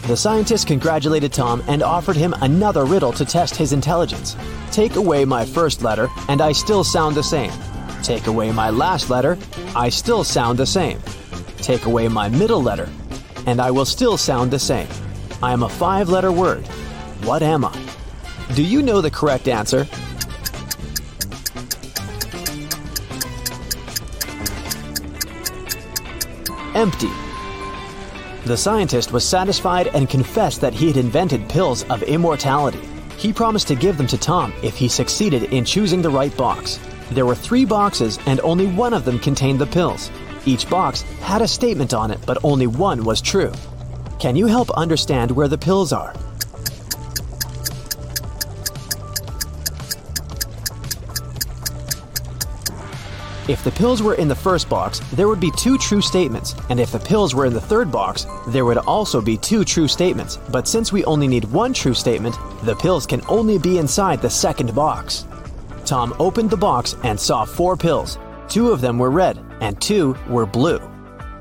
The 0.08 0.16
scientist 0.16 0.68
congratulated 0.68 1.34
Tom 1.34 1.64
and 1.68 1.82
offered 1.82 2.16
him 2.16 2.36
another 2.42 2.86
riddle 2.86 3.14
to 3.14 3.26
test 3.26 3.56
his 3.56 3.74
intelligence. 3.74 4.36
Take 4.72 4.96
away 4.96 5.26
my 5.26 5.44
first 5.44 5.82
letter, 5.82 6.08
and 6.30 6.40
I 6.40 6.52
still 6.52 6.84
sound 6.84 7.16
the 7.16 7.24
same. 7.24 7.52
Take 8.04 8.28
away 8.28 8.52
my 8.52 8.70
last 8.70 9.10
letter, 9.10 9.38
I 9.74 9.88
still 9.88 10.26
sound 10.26 10.60
the 10.60 10.66
same. 10.66 11.00
Take 11.58 11.86
away 11.86 12.10
my 12.10 12.28
middle 12.28 12.62
letter, 12.62 12.90
and 13.46 13.62
I 13.62 13.72
will 13.72 13.86
still 13.86 14.18
sound 14.18 14.52
the 14.52 14.60
same. 14.60 14.90
I 15.42 15.54
am 15.54 15.64
a 15.64 15.70
five 15.70 16.10
letter 16.10 16.30
word. 16.30 16.68
What 17.24 17.42
am 17.42 17.64
I? 17.64 17.74
Do 18.56 18.62
you 18.62 18.82
know 18.82 19.00
the 19.00 19.10
correct 19.10 19.48
answer? 19.48 19.88
Empty. 26.76 27.10
The 28.46 28.58
scientist 28.58 29.14
was 29.14 29.26
satisfied 29.26 29.88
and 29.88 30.10
confessed 30.10 30.60
that 30.60 30.74
he 30.74 30.88
had 30.88 30.98
invented 30.98 31.48
pills 31.48 31.84
of 31.86 32.04
immortality. 32.04 32.82
He 33.18 33.32
promised 33.32 33.70
to 33.70 33.76
give 33.76 33.96
them 33.96 34.08
to 34.08 34.18
Tom 34.18 34.52
if 34.62 34.76
he 34.76 34.90
succeeded 34.90 35.44
in 35.54 35.64
choosing 35.64 36.02
the 36.02 36.10
right 36.10 36.36
box. 36.36 36.82
There 37.14 37.28
were 37.28 37.36
three 37.36 37.64
boxes, 37.64 38.18
and 38.26 38.40
only 38.40 38.66
one 38.66 38.92
of 38.92 39.06
them 39.06 39.20
contained 39.20 39.60
the 39.60 39.68
pills. 39.68 40.10
Each 40.48 40.68
box 40.68 41.04
had 41.22 41.44
a 41.44 41.48
statement 41.48 41.94
on 41.94 42.10
it, 42.10 42.20
but 42.26 42.40
only 42.44 42.66
one 42.66 43.04
was 43.04 43.22
true. 43.22 43.52
Can 44.20 44.36
you 44.36 44.48
help 44.48 44.72
understand 44.72 45.30
where 45.30 45.48
the 45.48 45.58
pills 45.58 45.94
are? 45.94 46.16
If 53.48 53.64
the 53.64 53.74
pills 53.76 54.02
were 54.02 54.16
in 54.16 54.28
the 54.28 54.36
first 54.36 54.68
box, 54.68 55.00
there 55.12 55.28
would 55.28 55.40
be 55.40 55.52
two 55.52 55.78
true 55.78 56.02
statements, 56.02 56.56
and 56.70 56.80
if 56.80 56.92
the 56.92 57.00
pills 57.00 57.36
were 57.36 57.46
in 57.46 57.54
the 57.54 57.62
third 57.62 57.92
box, 57.92 58.26
there 58.48 58.66
would 58.66 58.78
also 58.78 59.22
be 59.22 59.38
two 59.38 59.64
true 59.64 59.88
statements. 59.88 60.40
But 60.50 60.68
since 60.68 60.92
we 60.92 61.06
only 61.06 61.28
need 61.28 61.46
one 61.46 61.74
true 61.74 61.94
statement, 61.94 62.36
the 62.64 62.76
pills 62.76 63.06
can 63.06 63.22
only 63.28 63.60
be 63.60 63.78
inside 63.78 64.20
the 64.20 64.30
second 64.32 64.74
box. 64.74 65.28
Tom 65.86 66.16
opened 66.20 66.50
the 66.50 66.58
box 66.58 66.96
and 67.04 67.20
saw 67.20 67.46
four 67.46 67.76
pills. 67.76 68.18
Two 68.48 68.72
of 68.72 68.82
them 68.82 68.98
were 68.98 69.12
red, 69.12 69.40
and 69.62 69.80
two 69.82 70.16
were 70.30 70.46
blue. 70.46 70.80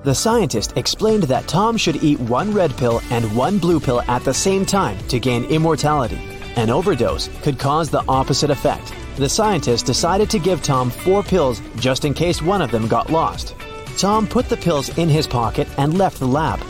The 0.05 0.15
scientist 0.15 0.77
explained 0.77 1.25
that 1.25 1.47
Tom 1.47 1.77
should 1.77 2.03
eat 2.03 2.19
one 2.19 2.53
red 2.53 2.77
pill 2.77 3.01
and 3.11 3.37
one 3.37 3.59
blue 3.59 3.79
pill 3.79 4.03
at 4.03 4.25
the 4.25 4.35
same 4.35 4.67
time 4.67 4.99
to 5.09 5.21
gain 5.21 5.45
immortality. 5.45 6.19
An 6.57 6.71
overdose 6.71 7.29
could 7.43 7.59
cause 7.59 7.89
the 7.89 8.05
opposite 8.09 8.51
effect. 8.51 8.93
The 9.17 9.29
scientist 9.29 9.87
decided 9.87 10.29
to 10.31 10.39
give 10.39 10.63
Tom 10.63 10.91
four 10.91 11.23
pills 11.23 11.63
just 11.77 12.05
in 12.05 12.15
case 12.15 12.43
one 12.43 12.63
of 12.63 12.71
them 12.71 12.89
got 12.89 13.11
lost. 13.11 13.55
Tom 13.97 14.27
put 14.27 14.49
the 14.49 14.57
pills 14.57 14.97
in 14.99 15.09
his 15.09 15.27
pocket 15.27 15.69
and 15.79 15.99
left 15.99 16.19
the 16.19 16.27
lab. 16.27 16.61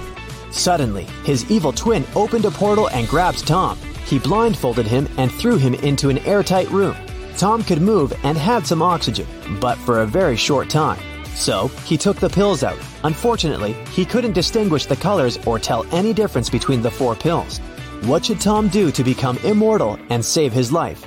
Suddenly, 0.50 1.04
his 1.24 1.50
evil 1.50 1.72
twin 1.72 2.04
opened 2.14 2.44
a 2.44 2.50
portal 2.50 2.90
and 2.90 3.08
grabbed 3.08 3.46
Tom. 3.46 3.78
He 4.04 4.18
blindfolded 4.18 4.86
him 4.86 5.08
and 5.16 5.32
threw 5.32 5.56
him 5.56 5.74
into 5.74 6.10
an 6.10 6.18
airtight 6.18 6.70
room. 6.70 6.96
Tom 7.42 7.64
could 7.64 7.82
move 7.82 8.12
and 8.22 8.38
had 8.38 8.64
some 8.64 8.80
oxygen, 8.80 9.26
but 9.60 9.76
for 9.78 10.02
a 10.02 10.06
very 10.06 10.36
short 10.36 10.70
time. 10.70 11.00
So, 11.34 11.66
he 11.84 11.98
took 11.98 12.16
the 12.18 12.28
pills 12.28 12.62
out. 12.62 12.78
Unfortunately, 13.02 13.72
he 13.90 14.04
couldn't 14.04 14.34
distinguish 14.34 14.86
the 14.86 14.94
colors 14.94 15.40
or 15.44 15.58
tell 15.58 15.84
any 15.92 16.12
difference 16.12 16.48
between 16.48 16.82
the 16.82 16.90
four 16.92 17.16
pills. 17.16 17.58
What 18.02 18.24
should 18.24 18.40
Tom 18.40 18.68
do 18.68 18.92
to 18.92 19.02
become 19.02 19.38
immortal 19.38 19.98
and 20.08 20.24
save 20.24 20.52
his 20.52 20.70
life? 20.70 21.04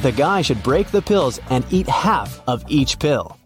The 0.00 0.12
guy 0.12 0.40
should 0.40 0.62
break 0.62 0.90
the 0.90 1.02
pills 1.02 1.38
and 1.50 1.66
eat 1.70 1.86
half 1.86 2.40
of 2.48 2.64
each 2.66 2.98
pill. 2.98 3.36